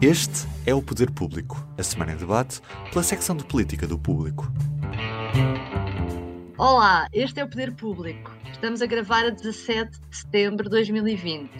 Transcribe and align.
Este 0.00 0.46
é 0.64 0.72
o 0.72 0.80
Poder 0.80 1.10
Público, 1.10 1.56
a 1.76 1.82
semana 1.82 2.12
em 2.12 2.16
debate 2.16 2.60
pela 2.92 3.02
secção 3.02 3.36
de 3.36 3.44
política 3.44 3.84
do 3.84 3.98
público. 3.98 4.46
Olá, 6.56 7.08
este 7.12 7.40
é 7.40 7.44
o 7.44 7.50
Poder 7.50 7.74
Público. 7.74 8.30
Estamos 8.52 8.80
a 8.80 8.86
gravar 8.86 9.24
a 9.24 9.30
17 9.30 9.98
de 10.08 10.16
setembro 10.16 10.66
de 10.66 10.70
2020. 10.70 11.50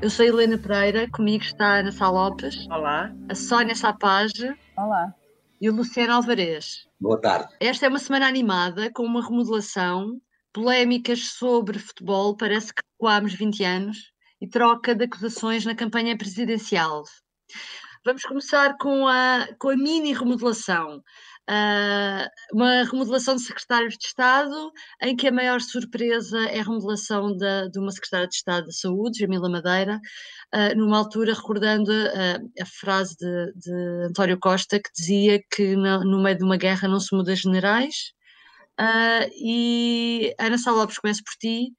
Eu 0.00 0.08
sou 0.08 0.24
Helena 0.24 0.56
Pereira, 0.56 1.06
comigo 1.10 1.44
está 1.44 1.66
a 1.66 1.78
Ana 1.80 1.92
Sá 1.92 2.08
Lopes. 2.08 2.66
Olá. 2.68 3.14
A 3.28 3.34
Sónia 3.34 3.74
Sapage. 3.74 4.56
Olá. 4.74 5.14
E 5.60 5.68
o 5.68 5.74
Luciano 5.74 6.14
Alvarez. 6.14 6.88
Boa 6.98 7.20
tarde. 7.20 7.52
Esta 7.60 7.84
é 7.84 7.88
uma 7.90 7.98
semana 7.98 8.26
animada 8.26 8.90
com 8.90 9.02
uma 9.02 9.22
remodelação, 9.22 10.18
polémicas 10.50 11.26
sobre 11.26 11.78
futebol, 11.78 12.34
parece 12.38 12.72
que 12.72 12.80
recuámos 12.94 13.34
20 13.34 13.64
anos, 13.64 13.98
e 14.40 14.48
troca 14.48 14.94
de 14.94 15.04
acusações 15.04 15.66
na 15.66 15.74
campanha 15.74 16.16
presidencial. 16.16 17.04
Vamos 18.04 18.22
começar 18.22 18.76
com 18.78 19.08
a, 19.08 19.48
com 19.58 19.70
a 19.70 19.76
mini 19.76 20.12
remodelação. 20.12 21.02
Uh, 21.48 22.26
uma 22.52 22.82
remodelação 22.82 23.36
de 23.36 23.42
secretários 23.42 23.96
de 23.96 24.06
Estado, 24.06 24.72
em 25.00 25.14
que 25.14 25.28
a 25.28 25.32
maior 25.32 25.60
surpresa 25.60 26.38
é 26.46 26.58
a 26.58 26.62
remodelação 26.64 27.36
de, 27.36 27.78
uma 27.78 27.92
secretária 27.92 28.26
de 28.26 28.34
Estado 28.34 28.66
da 28.66 28.72
Saúde, 28.72 29.20
Jamila 29.20 29.48
Madeira, 29.48 30.00
uh, 30.54 30.76
numa 30.76 30.98
altura 30.98 31.34
recordando 31.34 31.90
uh, 31.90 32.62
a 32.62 32.66
frase 32.66 33.16
de, 33.16 33.52
de, 33.54 34.06
António 34.08 34.38
Costa, 34.40 34.80
que 34.80 34.90
dizia 34.96 35.40
que 35.52 35.76
no, 35.76 36.04
no, 36.04 36.22
meio 36.22 36.36
de 36.36 36.44
uma 36.44 36.56
guerra 36.56 36.88
não 36.88 36.98
se 36.98 37.14
muda 37.14 37.34
generais. 37.34 38.12
e 39.40 40.34
Ana 40.38 40.58
Sá 40.58 40.72
Lopes, 40.72 40.98
começo 40.98 41.22
por 41.24 41.34
ti. 41.40 41.72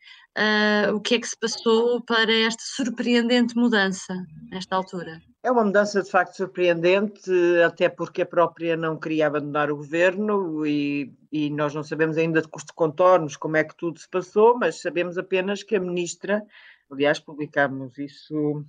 o 0.94 1.02
que 1.02 1.16
é 1.16 1.20
que 1.20 1.28
se 1.28 1.38
passou 1.40 2.02
para 2.06 2.34
esta 2.34 2.64
surpreendente 2.76 3.56
mudança 3.56 4.14
nesta 4.50 4.76
altura? 4.78 5.22
É 5.48 5.52
uma 5.52 5.64
mudança 5.64 6.04
de 6.04 6.12
facto 6.12 6.36
surpreendente, 6.36 7.32
até 7.66 7.88
porque 7.88 8.24
a 8.24 8.26
própria 8.26 8.76
não 8.76 9.00
queria 9.00 9.28
abandonar 9.28 9.72
o 9.72 9.78
governo 9.78 10.68
e, 10.68 11.10
e, 11.32 11.50
nós 11.50 11.74
não 11.74 11.84
sabemos 11.84 12.18
ainda 12.18 12.42
de 12.42 12.50
custo 12.50 12.74
contornos 12.76 13.38
como 13.38 13.56
é 13.56 13.64
que 13.64 13.74
tudo 13.74 13.98
se 13.98 14.10
passou, 14.10 14.58
mas 14.58 14.82
sabemos 14.82 15.18
apenas 15.18 15.64
que 15.64 15.78
a 15.78 15.80
ministra, 15.80 16.44
aliás, 16.92 17.18
publicámos 17.18 17.98
isso 17.98 18.66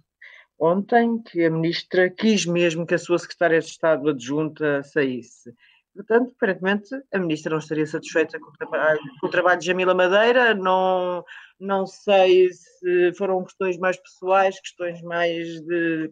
ontem, 0.57 1.21
que 1.21 1.45
a 1.47 1.51
ministra 1.51 2.09
quis 2.11 2.47
mesmo 2.47 2.87
que 2.87 2.95
a 2.95 2.99
sua 2.99 3.19
secretária 3.19 3.59
de 3.59 3.67
Estado 3.67 4.11
adjunta 4.11 4.81
saísse. 4.85 5.53
Portanto, 5.99 6.33
aparentemente, 6.37 6.95
a 7.13 7.19
ministra 7.19 7.51
não 7.51 7.59
estaria 7.59 7.85
satisfeita 7.85 8.39
com 8.39 8.51
o 8.51 8.53
trabalho, 8.53 9.01
com 9.21 9.27
o 9.27 9.31
trabalho 9.31 9.59
de 9.59 9.67
Jamila 9.67 9.93
Madeira, 9.93 10.55
não, 10.55 11.25
não 11.59 11.87
sei 11.87 12.53
se 12.53 13.13
foram 13.15 13.43
questões 13.43 13.77
mais 13.79 13.97
pessoais, 13.97 14.61
questões 14.61 15.03
mais 15.03 15.61
de 15.61 16.09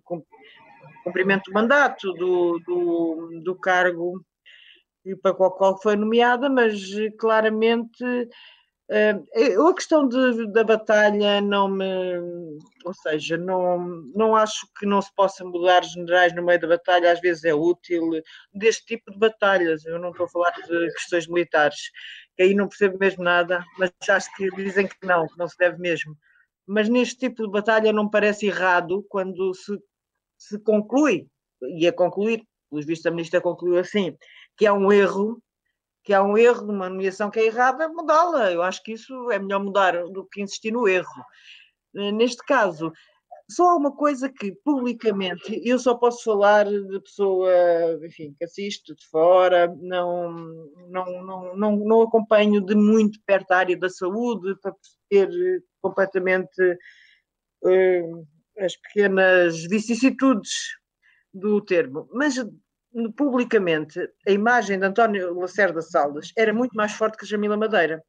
cumprimento 1.04 1.44
do 1.44 1.54
mandato, 1.54 2.12
do, 2.14 2.58
do, 2.66 3.40
do 3.44 3.54
cargo 3.54 4.20
para 5.22 5.30
o 5.30 5.50
qual 5.52 5.80
foi 5.80 5.94
nomeada, 5.94 6.50
mas 6.50 6.74
claramente 7.16 8.04
Uh, 8.88 9.66
a 9.68 9.74
questão 9.74 10.06
de, 10.06 10.46
da 10.52 10.62
batalha 10.62 11.40
não 11.40 11.68
me. 11.68 11.84
Ou 12.84 12.94
seja, 12.94 13.36
não, 13.36 13.78
não 14.14 14.36
acho 14.36 14.64
que 14.78 14.86
não 14.86 15.02
se 15.02 15.12
possa 15.12 15.44
mudar 15.44 15.82
generais 15.82 16.32
no 16.32 16.44
meio 16.44 16.60
da 16.60 16.68
batalha, 16.68 17.10
às 17.10 17.20
vezes 17.20 17.44
é 17.44 17.52
útil, 17.52 18.10
deste 18.54 18.86
tipo 18.86 19.10
de 19.10 19.18
batalhas. 19.18 19.84
Eu 19.84 19.98
não 19.98 20.10
estou 20.10 20.26
a 20.26 20.28
falar 20.28 20.50
de 20.52 20.92
questões 20.92 21.26
militares, 21.26 21.90
que 22.36 22.44
aí 22.44 22.54
não 22.54 22.68
percebo 22.68 22.96
mesmo 22.98 23.24
nada, 23.24 23.64
mas 23.76 23.90
acho 24.08 24.32
que 24.36 24.48
dizem 24.52 24.86
que 24.86 25.04
não, 25.04 25.26
que 25.26 25.36
não 25.36 25.48
se 25.48 25.58
deve 25.58 25.78
mesmo. 25.78 26.16
Mas 26.64 26.88
neste 26.88 27.16
tipo 27.18 27.42
de 27.42 27.50
batalha 27.50 27.92
não 27.92 28.08
parece 28.08 28.46
errado 28.46 29.04
quando 29.08 29.52
se, 29.54 29.76
se 30.38 30.58
conclui, 30.60 31.26
e 31.78 31.88
a 31.88 31.92
concluir, 31.92 32.44
pelos 32.70 32.86
vistos 32.86 33.06
a 33.06 33.10
ministra 33.10 33.40
concluiu 33.40 33.78
assim, 33.78 34.16
que 34.56 34.66
há 34.66 34.72
um 34.72 34.92
erro 34.92 35.42
que 36.06 36.14
há 36.14 36.22
um 36.22 36.38
erro 36.38 36.64
numa 36.66 36.88
nomeação 36.88 37.28
que 37.28 37.40
é 37.40 37.46
errada, 37.46 37.88
mudá-la. 37.88 38.52
Eu 38.52 38.62
acho 38.62 38.80
que 38.84 38.92
isso 38.92 39.28
é 39.32 39.40
melhor 39.40 39.62
mudar 39.62 40.04
do 40.04 40.24
que 40.24 40.40
insistir 40.40 40.70
no 40.70 40.86
erro. 40.86 41.24
Eh, 41.96 42.12
neste 42.12 42.44
caso, 42.46 42.92
só 43.50 43.70
há 43.70 43.74
uma 43.74 43.90
coisa 43.90 44.28
que 44.28 44.52
publicamente 44.64 45.60
eu 45.64 45.80
só 45.80 45.96
posso 45.96 46.22
falar 46.22 46.64
de 46.64 47.00
pessoa, 47.00 47.50
enfim, 48.04 48.32
que 48.38 48.44
assisto 48.44 48.94
de 48.94 49.04
fora, 49.08 49.66
não, 49.80 50.32
não, 50.88 51.24
não, 51.24 51.56
não, 51.56 51.76
não 51.76 52.02
acompanho 52.02 52.60
de 52.60 52.76
muito 52.76 53.18
perto 53.26 53.50
a 53.50 53.58
área 53.58 53.76
da 53.76 53.90
saúde 53.90 54.54
para 54.62 54.76
perceber 55.10 55.64
completamente 55.82 56.78
uh, 57.64 58.26
as 58.58 58.76
pequenas 58.76 59.60
vicissitudes 59.64 60.52
do 61.34 61.60
termo. 61.60 62.08
Mas 62.12 62.36
publicamente 63.16 64.00
a 64.26 64.30
imagem 64.30 64.78
de 64.78 64.86
António 64.86 65.38
Lacerda 65.38 65.82
Salles 65.82 66.32
era 66.36 66.52
muito 66.52 66.74
mais 66.74 66.92
forte 66.92 67.18
que 67.18 67.26
Jamila 67.26 67.56
Madeira. 67.56 68.02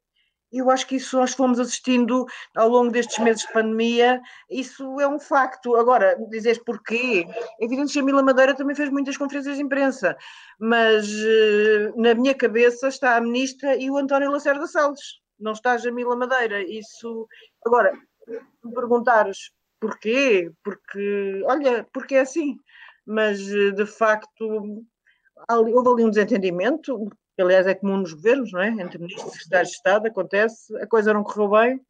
Eu 0.50 0.70
acho 0.70 0.86
que 0.86 0.96
isso 0.96 1.18
nós 1.18 1.34
fomos 1.34 1.60
assistindo 1.60 2.24
ao 2.56 2.70
longo 2.70 2.90
destes 2.90 3.18
meses 3.18 3.42
de 3.42 3.52
pandemia, 3.52 4.18
isso 4.50 4.98
é 4.98 5.06
um 5.06 5.20
facto. 5.20 5.76
Agora, 5.76 6.16
dizes 6.30 6.56
porquê? 6.56 7.26
É 7.60 7.64
evidente 7.64 7.88
que 7.88 7.98
Jamila 7.98 8.22
Madeira 8.22 8.56
também 8.56 8.74
fez 8.74 8.88
muitas 8.88 9.18
conferências 9.18 9.56
de 9.56 9.62
imprensa, 9.62 10.16
mas 10.58 11.06
eh, 11.06 11.92
na 11.96 12.14
minha 12.14 12.34
cabeça 12.34 12.88
está 12.88 13.16
a 13.16 13.20
ministra 13.20 13.76
e 13.76 13.90
o 13.90 13.98
António 13.98 14.30
Lacerda 14.30 14.66
Salles, 14.66 15.20
não 15.38 15.52
está 15.52 15.72
a 15.72 15.78
Jamila 15.78 16.16
Madeira. 16.16 16.62
Isso. 16.62 17.28
Agora, 17.66 17.92
me 18.64 18.72
perguntares 18.72 19.50
porquê? 19.78 20.50
Porque, 20.64 21.42
olha, 21.44 21.86
porque 21.92 22.14
é 22.14 22.20
assim 22.20 22.58
mas 23.08 23.40
eh, 23.50 23.70
de 23.70 23.86
facto 23.86 24.84
houve 25.50 25.88
ali 25.88 26.04
um 26.04 26.10
desentendimento, 26.10 27.08
que 27.34 27.42
aliás 27.42 27.66
é 27.66 27.74
comum 27.74 27.96
nos 27.96 28.12
governos, 28.12 28.52
não 28.52 28.60
é? 28.60 28.68
Entre 28.68 28.98
ministros 28.98 29.32
e 29.32 29.38
secretários 29.38 29.70
de 29.70 29.76
Estado, 29.76 30.06
acontece, 30.06 30.76
a 30.76 30.86
coisa 30.86 31.14
não 31.14 31.24
correu 31.24 31.48
bem, 31.48 31.80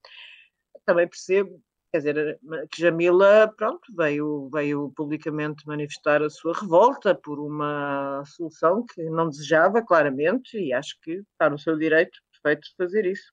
também 0.86 1.08
percebo, 1.08 1.60
quer 1.90 1.98
dizer, 1.98 2.38
que 2.70 2.80
Jamila, 2.80 3.52
pronto, 3.56 3.82
veio, 3.96 4.48
veio 4.52 4.92
publicamente 4.94 5.66
manifestar 5.66 6.22
a 6.22 6.30
sua 6.30 6.54
revolta 6.54 7.14
por 7.16 7.40
uma 7.40 8.22
solução 8.24 8.84
que 8.86 9.02
não 9.10 9.28
desejava, 9.28 9.82
claramente, 9.82 10.56
e 10.56 10.72
acho 10.72 10.96
que 11.02 11.22
está 11.32 11.50
no 11.50 11.58
seu 11.58 11.76
direito 11.76 12.16
perfeito 12.30 12.68
de 12.68 12.76
fazer 12.76 13.06
isso. 13.06 13.32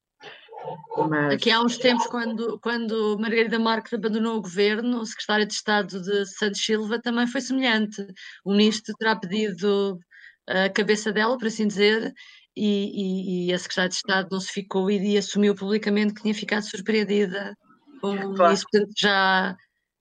Mas... 1.10 1.34
Aqui 1.34 1.52
há 1.52 1.62
uns 1.62 1.78
tempos, 1.78 2.08
quando, 2.08 2.60
quando 2.60 3.18
Margarida 3.20 3.60
Marques 3.60 3.94
abandonou 3.94 4.38
o 4.38 4.42
governo, 4.42 5.00
o 5.00 5.06
secretário 5.06 5.46
de 5.46 5.54
Estado 5.54 6.02
de 6.02 6.26
Santos 6.26 6.64
Silva 6.64 7.02
também 7.02 7.28
foi 7.28 7.42
semelhante. 7.42 8.06
O 8.44 8.52
ministro 8.52 8.94
terá 8.98 9.16
pedido 9.16 10.00
a 10.48 10.70
cabeça 10.70 11.12
dela, 11.12 11.38
por 11.38 11.48
assim 11.48 11.68
dizer, 11.68 12.14
e, 12.56 13.46
e, 13.46 13.50
e 13.50 13.54
a 13.54 13.60
secretária 13.60 13.90
de 13.90 13.96
Estado 13.96 14.30
não 14.32 14.40
se 14.40 14.52
ficou 14.52 14.90
e, 14.90 15.14
e, 15.14 15.18
assumiu 15.18 15.54
publicamente 15.56 16.14
que 16.14 16.22
tinha 16.22 16.34
ficado 16.34 16.64
surpreendida 16.64 17.56
com 18.02 18.36
claro. 18.36 18.54
isso. 18.54 18.66
Portanto, 18.72 18.94
já, 18.98 19.56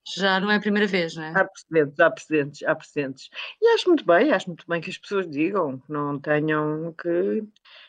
já 0.05 0.39
não 0.39 0.51
é 0.51 0.57
a 0.57 0.59
primeira 0.59 0.87
vez, 0.87 1.15
não 1.15 1.23
é? 1.23 1.33
Há 1.35 1.45
precedentes, 1.45 1.99
há 1.99 2.11
precedentes, 2.11 2.63
há 2.63 2.75
precedentes. 2.75 3.29
E 3.61 3.73
acho 3.73 3.87
muito 3.87 4.05
bem, 4.05 4.31
acho 4.31 4.47
muito 4.47 4.65
bem 4.67 4.81
que 4.81 4.89
as 4.89 4.97
pessoas 4.97 5.29
digam, 5.29 5.79
que 5.79 5.91
não 5.91 6.19
tenham 6.19 6.93
que 6.93 7.43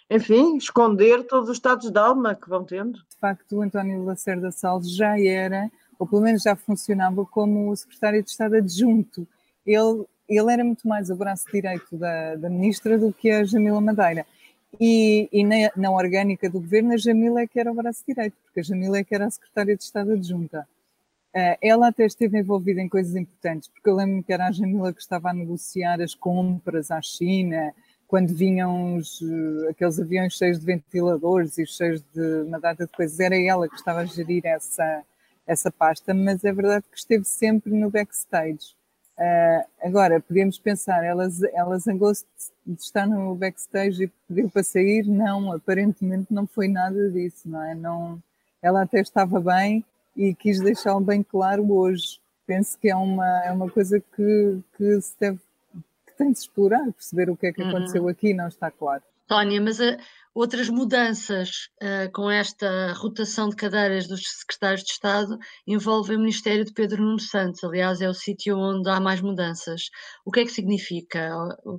enfim, 0.09 0.57
esconder 0.57 1.25
todos 1.25 1.51
os 1.51 1.57
estados 1.57 1.91
de 1.91 1.99
alma 1.99 2.35
que 2.35 2.49
vão 2.49 2.65
tendo. 2.65 2.99
De 2.99 3.17
facto, 3.21 3.57
o 3.57 3.63
António 3.63 4.05
Lacerda 4.05 4.51
Salles 4.53 4.95
já 4.95 5.19
era, 5.21 5.71
ou 5.99 6.07
pelo 6.07 6.23
menos 6.23 6.43
já 6.43 6.55
funcionava 6.55 7.25
como 7.27 7.71
o 7.71 7.77
secretário 7.77 8.23
de 8.23 8.31
Estado 8.31 8.57
adjunto. 8.57 9.27
Ele, 9.67 10.05
ele 10.29 10.53
era 10.53 10.63
muito 10.63 10.87
mais 10.87 11.11
o 11.11 11.17
braço 11.17 11.47
direito 11.53 11.97
da, 11.97 12.37
da 12.37 12.49
ministra 12.49 12.97
do 12.97 13.13
que 13.13 13.31
a 13.31 13.43
Jamila 13.43 13.81
Madeira. 13.81 14.25
E, 14.81 15.29
e 15.33 15.45
na, 15.45 15.71
na, 15.77 15.91
orgânica 15.91 16.49
do 16.49 16.61
governo, 16.61 16.93
a 16.93 16.97
Jamila 16.97 17.41
é 17.41 17.47
que 17.47 17.59
era 17.59 17.73
o 17.73 17.75
braço 17.75 18.05
direito, 18.07 18.37
porque 18.45 18.61
a 18.61 18.63
Jamila 18.63 18.99
é 18.99 19.05
que 19.05 19.15
era 19.15 19.27
a 19.27 19.31
secretária 19.31 19.77
de 19.77 19.83
Estado 19.83 20.13
adjunta. 20.13 20.69
Uh, 21.37 21.53
ela 21.61 21.89
até 21.89 22.07
esteve 22.07 22.39
envolvida 22.39 22.81
em 22.81 22.89
coisas 22.89 23.15
importantes, 23.15 23.69
porque 23.69 23.91
eu 23.91 23.95
lembro-me 23.95 24.23
que 24.23 24.33
era 24.33 24.47
a 24.47 24.53
Jamila 24.53 24.91
que 24.91 25.03
estava 25.03 25.29
a 25.29 25.35
negociar 25.35 26.01
as 26.01 26.15
compras 26.15 26.91
à 26.91 27.03
China, 27.03 27.75
quando 28.09 28.35
vinham 28.35 28.97
os, 28.97 29.21
eh, 29.21 29.69
aqueles 29.71 30.01
aviões 30.01 30.33
cheios 30.33 30.59
de 30.59 30.65
ventiladores 30.65 31.59
e 31.59 31.67
cheios 31.67 32.03
de 32.15 32.43
uma 32.47 32.59
data 32.59 32.87
de 32.87 32.93
coisas, 32.93 33.21
era 33.21 33.37
ela 33.37 33.69
que 33.69 33.75
estava 33.75 34.01
a 34.01 34.05
gerir 34.07 34.47
essa, 34.47 35.03
essa 35.47 35.71
pasta, 35.71 36.15
mas 36.15 36.43
é 36.43 36.53
verdade 36.55 36.87
que 36.91 36.97
esteve 36.99 37.25
sempre 37.25 37.71
no 37.71 37.91
backstage. 37.91 38.75
Uh, 39.19 39.67
agora, 39.83 40.21
podemos 40.21 40.59
pensar, 40.59 41.05
elas, 41.05 41.43
ela 41.43 41.79
zangou-se 41.79 42.25
de 42.65 42.81
estar 42.81 43.07
no 43.07 43.35
backstage 43.35 44.05
e 44.05 44.13
pediu 44.27 44.49
para 44.49 44.63
sair? 44.63 45.07
Não, 45.07 45.53
aparentemente 45.53 46.33
não 46.33 46.47
foi 46.47 46.69
nada 46.69 47.11
disso, 47.11 47.47
não 47.47 47.63
é? 47.63 47.75
Não, 47.75 48.23
ela 48.63 48.85
até 48.85 49.01
estava 49.01 49.39
bem 49.39 49.85
e 50.17 50.35
quis 50.35 50.61
deixá-lo 50.61 51.01
bem 51.01 51.23
claro 51.23 51.71
hoje. 51.73 52.19
Penso 52.47 52.79
que 52.79 52.89
é 52.89 52.97
uma, 52.97 53.45
é 53.45 53.53
uma 53.53 53.69
coisa 53.69 54.01
que, 54.01 54.59
que 54.77 55.01
se 55.01 55.15
deve, 55.19 55.39
que 56.07 56.17
tem 56.17 56.33
de 56.33 56.39
se 56.39 56.45
explorar, 56.45 56.93
perceber 56.93 57.29
o 57.31 57.37
que 57.37 57.47
é 57.47 57.53
que 57.53 57.63
uhum. 57.63 57.69
aconteceu 57.69 58.09
aqui, 58.09 58.33
não 58.33 58.49
está 58.49 58.71
claro. 58.71 59.03
Tónia, 59.27 59.61
mas 59.61 59.81
a, 59.81 59.97
outras 60.33 60.69
mudanças 60.69 61.69
uh, 61.83 62.11
com 62.13 62.31
esta 62.31 62.93
rotação 62.93 63.49
de 63.49 63.57
cadeiras 63.57 64.07
dos 64.07 64.23
secretários 64.23 64.85
de 64.85 64.93
Estado 64.93 65.37
envolvem 65.67 66.17
o 66.17 66.21
Ministério 66.21 66.65
de 66.65 66.73
Pedro 66.73 67.03
Nuno 67.03 67.19
Santos. 67.19 67.65
Aliás, 67.65 68.01
é 68.01 68.09
o 68.09 68.15
sítio 68.15 68.57
onde 68.57 68.89
há 68.89 69.01
mais 69.01 69.21
mudanças. 69.21 69.91
O 70.25 70.31
que 70.31 70.41
é 70.41 70.45
que 70.45 70.53
significa 70.53 71.31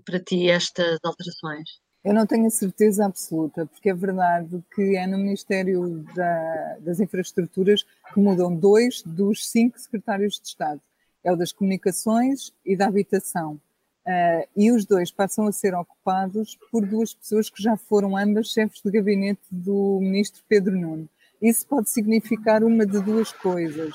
para 0.03 0.19
ti 0.19 0.49
estas 0.49 0.97
alterações? 1.03 1.86
Eu 2.07 2.13
não 2.13 2.25
tenho 2.25 2.47
a 2.47 2.49
certeza 2.49 3.05
absoluta, 3.05 3.65
porque 3.65 3.89
é 3.89 3.93
verdade 3.93 4.63
que 4.73 4.95
é 4.95 5.05
no 5.05 5.17
Ministério 5.17 6.05
da, 6.15 6.77
das 6.79 7.01
Infraestruturas 7.01 7.83
que 8.13 8.17
mudam 8.17 8.55
dois 8.55 9.03
dos 9.05 9.45
cinco 9.45 9.77
secretários 9.77 10.39
de 10.39 10.47
Estado. 10.47 10.79
É 11.21 11.33
o 11.33 11.35
das 11.35 11.51
Comunicações 11.51 12.53
e 12.65 12.77
da 12.77 12.87
Habitação. 12.87 13.59
Uh, 14.05 14.47
e 14.55 14.71
os 14.71 14.85
dois 14.85 15.11
passam 15.11 15.47
a 15.47 15.51
ser 15.51 15.75
ocupados 15.75 16.57
por 16.71 16.85
duas 16.85 17.13
pessoas 17.13 17.49
que 17.49 17.61
já 17.61 17.75
foram 17.75 18.15
ambas 18.15 18.53
chefes 18.53 18.81
de 18.81 18.89
gabinete 18.89 19.41
do 19.51 19.99
ministro 20.01 20.41
Pedro 20.47 20.79
Nuno. 20.79 21.09
Isso 21.41 21.67
pode 21.67 21.89
significar 21.89 22.63
uma 22.63 22.85
de 22.85 23.01
duas 23.01 23.33
coisas. 23.33 23.93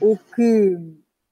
Ou 0.00 0.16
que 0.34 0.78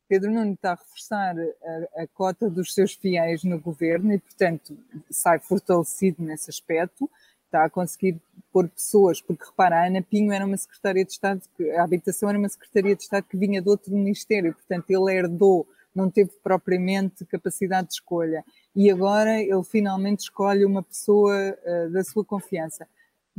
Pedro 0.09 0.33
Nuno 0.33 0.55
está 0.55 0.73
a 0.73 0.75
reforçar 0.75 1.37
a, 1.39 2.03
a, 2.03 2.07
cota 2.09 2.49
dos 2.49 2.73
seus 2.73 2.95
fiéis 2.95 3.45
no 3.45 3.61
governo 3.61 4.13
e, 4.13 4.19
portanto, 4.19 4.77
sai 5.11 5.39
fortalecido 5.39 6.23
nesse 6.23 6.49
aspecto, 6.49 7.11
está 7.45 7.65
a 7.65 7.71
conseguir 7.71 8.19
pôr 8.51 8.69
pessoas, 8.69 9.21
porque 9.21 9.45
repara, 9.45 9.81
a 9.81 9.87
Ana 9.87 10.03
Pinho 10.03 10.33
era 10.33 10.47
uma 10.47 10.57
secretária 10.57 11.05
de 11.05 11.13
Estado, 11.13 11.43
a 11.77 11.83
habitação 11.83 12.29
era 12.29 12.39
uma 12.39 12.49
secretaria 12.49 12.97
de 12.97 13.03
Estado 13.03 13.25
que 13.25 13.37
vinha 13.37 13.61
de 13.61 13.69
outro 13.69 13.93
ministério, 13.93 14.55
portanto, 14.55 14.91
ele 14.91 15.13
herdou, 15.13 15.67
não 15.95 16.11
teve 16.11 16.31
propriamente 16.43 17.25
capacidade 17.27 17.89
de 17.89 17.95
escolha. 17.95 18.45
E 18.75 18.91
agora 18.91 19.41
ele 19.41 19.65
finalmente 19.65 20.21
escolhe 20.21 20.65
uma 20.65 20.83
pessoa 20.83 21.35
uh, 21.35 21.91
da 21.91 22.05
sua 22.05 22.25
confiança. 22.25 22.87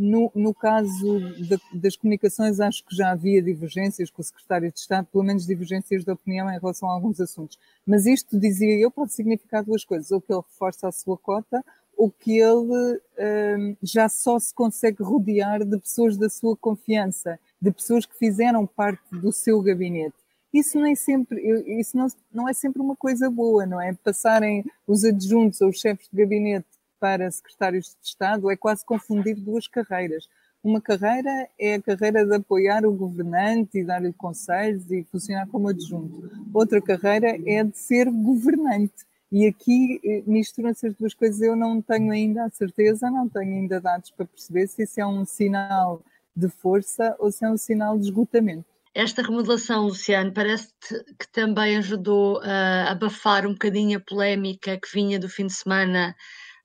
No, 0.02 0.32
no 0.34 0.54
caso 0.54 1.20
de, 1.36 1.60
das 1.74 1.98
comunicações, 1.98 2.62
acho 2.62 2.86
que 2.86 2.96
já 2.96 3.12
havia 3.12 3.42
divergências 3.42 4.10
com 4.10 4.22
o 4.22 4.26
secretário 4.26 4.72
de 4.72 4.80
Estado, 4.80 5.06
pelo 5.12 5.26
menos 5.26 5.46
divergências 5.46 6.06
de 6.06 6.12
opinião 6.12 6.50
em 6.50 6.58
relação 6.58 6.90
a 6.90 6.94
alguns 6.94 7.20
assuntos. 7.20 7.60
Mas 7.86 8.06
isto, 8.06 8.40
dizia 8.40 8.80
eu, 8.80 8.90
pode 8.90 9.12
significar 9.12 9.62
duas 9.62 9.84
coisas: 9.84 10.10
ou 10.12 10.22
que 10.22 10.32
ele 10.32 10.42
reforça 10.42 10.88
a 10.88 10.92
sua 10.94 11.18
cota, 11.18 11.62
ou 11.98 12.10
que 12.10 12.40
ele 12.40 13.02
um, 13.20 13.76
já 13.84 14.08
só 14.08 14.40
se 14.40 14.54
consegue 14.54 15.04
rodear 15.04 15.66
de 15.66 15.78
pessoas 15.78 16.16
da 16.16 16.30
sua 16.30 16.56
confiança, 16.56 17.38
de 17.62 17.70
pessoas 17.70 18.06
que 18.06 18.18
fizeram 18.18 18.66
parte 18.66 19.04
do 19.12 19.34
seu 19.34 19.62
gabinete. 19.62 20.16
Isso 20.54 20.80
nem 20.80 20.96
sempre, 20.96 21.42
isso 21.80 21.98
não, 21.98 22.08
não 22.34 22.48
é 22.48 22.54
sempre 22.54 22.82
uma 22.82 22.96
coisa 22.96 23.30
boa, 23.30 23.66
não 23.66 23.82
é? 23.82 23.94
Passarem 23.94 24.64
os 24.88 25.04
adjuntos 25.04 25.60
ou 25.60 25.70
os 25.70 25.80
chefes 25.82 26.08
de 26.10 26.18
gabinete 26.18 26.79
para 27.00 27.30
secretários 27.32 27.96
de 28.02 28.08
Estado 28.08 28.52
é 28.52 28.58
quase 28.58 28.86
confundir 28.86 29.36
duas 29.36 29.68
carreiras. 29.68 30.28
Uma 30.62 30.82
carreira 30.82 31.48
é 31.58 31.76
a 31.76 31.82
carreira 31.82 32.26
de 32.26 32.36
apoiar 32.36 32.86
o 32.86 32.92
governante 32.92 33.78
e 33.78 33.84
dar-lhe 33.84 34.12
conselhos 34.12 34.92
e 34.92 35.06
funcionar 35.06 35.48
como 35.48 35.70
adjunto. 35.70 36.30
Outra 36.54 36.82
carreira 36.82 37.38
é 37.46 37.64
de 37.64 37.78
ser 37.78 38.12
governante. 38.12 39.08
E 39.32 39.48
aqui 39.48 40.02
eh, 40.04 40.24
misturam-se 40.26 40.88
as 40.88 40.96
duas 40.96 41.14
coisas. 41.14 41.40
Eu 41.42 41.56
não 41.56 41.82
tenho 41.82 42.12
ainda 42.12 42.44
a 42.44 42.50
certeza, 42.50 43.10
não 43.10 43.30
tenho 43.30 43.54
ainda 43.54 43.80
dados 43.80 44.12
para 44.12 44.26
perceber 44.26 44.68
se 44.68 44.84
isso 44.84 45.00
é 45.00 45.06
um 45.06 45.24
sinal 45.24 46.04
de 46.36 46.50
força 46.50 47.16
ou 47.20 47.32
se 47.32 47.46
é 47.46 47.50
um 47.50 47.58
sinal 47.58 47.98
de 47.98 48.06
esgotamento. 48.06 48.66
Esta 48.94 49.22
remodelação, 49.22 49.86
Luciano, 49.86 50.34
parece 50.34 50.74
que 51.18 51.32
também 51.32 51.78
ajudou 51.78 52.42
a 52.42 52.92
abafar 52.92 53.46
um 53.46 53.54
bocadinho 53.54 53.98
a 53.98 54.02
polémica 54.02 54.78
que 54.78 54.92
vinha 54.92 55.20
do 55.20 55.30
fim 55.30 55.46
de 55.46 55.54
semana 55.54 56.16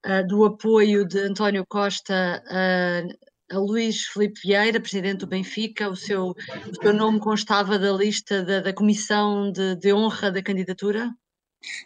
uh, 0.05 0.27
do 0.27 0.45
apoio 0.45 1.07
de 1.07 1.19
António 1.21 1.65
Costa 1.69 2.43
a, 2.49 3.59
Luís 3.59 4.07
Filipe 4.07 4.41
Vieira, 4.45 4.81
presidente 4.81 5.21
do 5.21 5.27
Benfica. 5.27 5.89
O 5.89 5.97
seu, 5.97 6.29
o 6.31 6.83
seu 6.83 6.93
nome 6.93 7.21
constava 7.21 7.79
da 7.79 7.93
lista 7.93 8.43
da, 8.43 8.61
da 8.61 8.73
comissão 8.73 9.53
de, 9.53 9.77
de 9.77 9.93
honra 9.93 10.31
da 10.31 10.43
candidatura? 10.43 11.11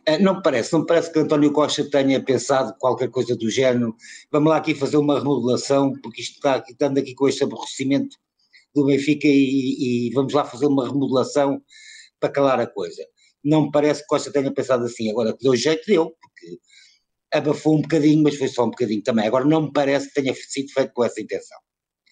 Ah, 0.06 0.18
não 0.18 0.36
me 0.36 0.42
parece, 0.42 0.72
não 0.72 0.80
me 0.80 0.86
parece 0.86 1.12
que 1.12 1.18
António 1.18 1.52
Costa 1.52 1.88
tenha 1.88 2.22
pensado 2.22 2.74
qualquer 2.78 3.10
coisa 3.10 3.36
do 3.36 3.50
género. 3.50 3.94
Vamos 4.30 4.50
lá 4.50 4.56
aqui 4.56 4.74
fazer 4.74 4.96
uma 4.96 5.18
remodelação, 5.18 5.92
porque 6.02 6.22
isto 6.22 6.36
está 6.36 6.62
estando 6.68 6.98
aqui 6.98 7.14
com 7.14 7.28
este 7.28 7.44
aborrecimento 7.44 8.16
do 8.74 8.86
Benfica 8.86 9.26
e, 9.26 10.08
e, 10.08 10.10
vamos 10.14 10.32
lá 10.32 10.44
fazer 10.44 10.66
uma 10.66 10.86
remodelação 10.86 11.62
para 12.20 12.30
calar 12.30 12.60
a 12.60 12.66
coisa. 12.66 13.04
Não 13.44 13.66
me 13.66 13.70
parece 13.70 14.02
que 14.02 14.08
Costa 14.08 14.32
tenha 14.32 14.52
pensado 14.52 14.84
assim. 14.84 15.10
Agora, 15.10 15.32
que 15.32 15.42
deu 15.42 15.54
jeito, 15.54 15.84
deu, 15.86 16.12
porque 16.20 16.58
abafou 17.32 17.76
um 17.76 17.82
bocadinho, 17.82 18.22
mas 18.22 18.36
foi 18.36 18.48
só 18.48 18.64
um 18.64 18.70
bocadinho 18.70 19.02
também. 19.02 19.26
Agora 19.26 19.44
não 19.44 19.62
me 19.62 19.72
parece 19.72 20.08
que 20.08 20.20
tenha 20.20 20.34
sido 20.34 20.72
feito 20.72 20.92
com 20.92 21.04
essa 21.04 21.20
intenção. 21.20 21.58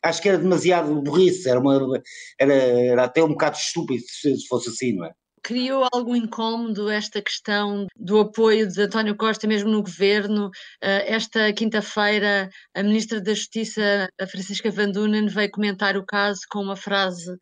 Acho 0.02 0.22
que 0.22 0.28
era 0.28 0.38
demasiado 0.38 1.02
burrice, 1.02 1.48
era, 1.48 1.58
uma, 1.58 2.00
era, 2.38 2.54
era 2.54 3.04
até 3.04 3.22
um 3.22 3.28
bocado 3.28 3.56
estúpido 3.56 4.04
se 4.06 4.46
fosse 4.46 4.68
assim, 4.68 4.92
não 4.94 5.06
é? 5.06 5.12
Criou 5.42 5.86
algum 5.92 6.16
incómodo 6.16 6.90
esta 6.90 7.22
questão 7.22 7.86
do 7.96 8.18
apoio 8.18 8.66
de 8.66 8.82
António 8.82 9.16
Costa 9.16 9.46
mesmo 9.46 9.70
no 9.70 9.80
governo? 9.80 10.50
Eh, 10.82 11.14
esta 11.14 11.52
quinta-feira, 11.52 12.50
a 12.74 12.82
Ministra 12.82 13.20
da 13.20 13.32
Justiça, 13.32 14.08
a 14.20 14.26
Francisca 14.26 14.72
Van 14.72 14.90
Dunen, 14.90 15.28
veio 15.28 15.50
comentar 15.52 15.96
o 15.96 16.04
caso 16.04 16.40
com 16.50 16.60
uma 16.60 16.74
frase 16.74 17.32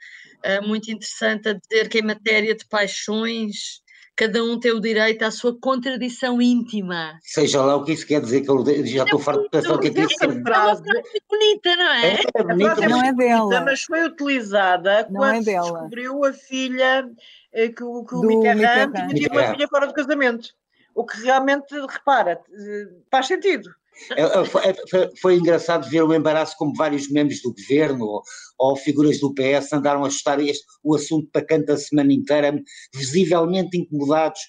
eh, 0.43 0.61
muito 0.61 0.91
interessante 0.91 1.49
a 1.49 1.55
dizer 1.55 1.89
que 1.89 2.01
em 2.01 2.03
matéria 2.03 2.55
de 2.55 2.67
paixões 2.69 3.83
cada 4.17 4.43
um 4.45 4.59
tem 4.59 4.73
o 4.73 4.81
direito 4.81 5.23
à 5.23 5.31
sua 5.31 5.59
contradição 5.59 6.41
íntima. 6.41 7.19
Seja 7.23 7.63
lá 7.63 7.77
o 7.77 7.85
que 7.85 7.93
isso 7.93 8.07
quer 8.07 8.21
dizer, 8.21 8.43
que 8.43 8.51
eu 8.51 8.87
já 8.87 9.05
estou 9.05 9.19
farto 9.19 9.43
de 9.43 9.51
pensar 9.51 9.75
o 9.75 9.79
que 9.79 9.89
é 9.89 9.91
que 9.91 10.01
isso 10.01 10.17
quer 10.17 10.29
dizer. 10.29 10.39
É 10.39 10.43
uma 10.43 10.45
frase 10.45 10.83
bonita, 11.29 11.77
não 11.77 11.93
é? 11.93 12.21
é 12.35 12.43
bonita, 12.43 12.89
não 12.89 13.03
é 13.03 13.13
dela. 13.13 13.61
Mas 13.63 13.83
foi 13.83 14.05
utilizada 14.05 15.07
não 15.11 15.21
quando 15.21 15.37
é 15.37 15.43
dela. 15.43 15.73
descobriu 15.73 16.25
a 16.25 16.33
filha 16.33 17.11
eh, 17.53 17.69
que, 17.69 17.75
que 17.75 18.15
o 18.15 18.23
Mitterrand 18.23 18.93
tinha 18.93 19.09
tido 19.09 19.33
uma 19.33 19.51
filha 19.51 19.69
fora 19.69 19.87
do 19.87 19.95
casamento. 19.95 20.49
O 20.95 21.05
que 21.05 21.21
realmente, 21.23 21.75
repara, 21.75 22.41
eh, 22.53 22.89
faz 23.11 23.27
sentido. 23.27 23.69
É, 24.17 24.23
é, 24.23 24.45
foi, 24.45 25.11
foi, 25.21 25.37
engraçado 25.37 25.89
ver 25.89 26.03
o 26.03 26.15
embaraço 26.15 26.57
como 26.59 26.75
vários 26.75 27.11
membros 27.11 27.41
do 27.43 27.55
governo 27.55 28.05
ou, 28.05 28.23
ou 28.59 28.77
figuras 28.77 29.19
do 29.21 29.33
PS 29.33 29.73
andaram 29.73 30.05
a 30.05 30.09
ajustar 30.09 30.41
este, 30.41 30.65
o 30.83 30.95
assunto 30.95 31.29
para 31.31 31.45
canto 31.45 31.73
a 31.73 31.77
semana 31.77 32.13
inteira, 32.13 32.61
visivelmente 32.95 33.79
incomodados 33.79 34.41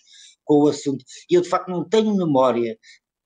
com 0.43 0.63
o 0.63 0.67
assunto. 0.67 1.03
E 1.29 1.35
eu 1.35 1.41
de 1.41 1.49
facto 1.49 1.69
não 1.69 1.87
tenho 1.87 2.15
memória. 2.15 2.77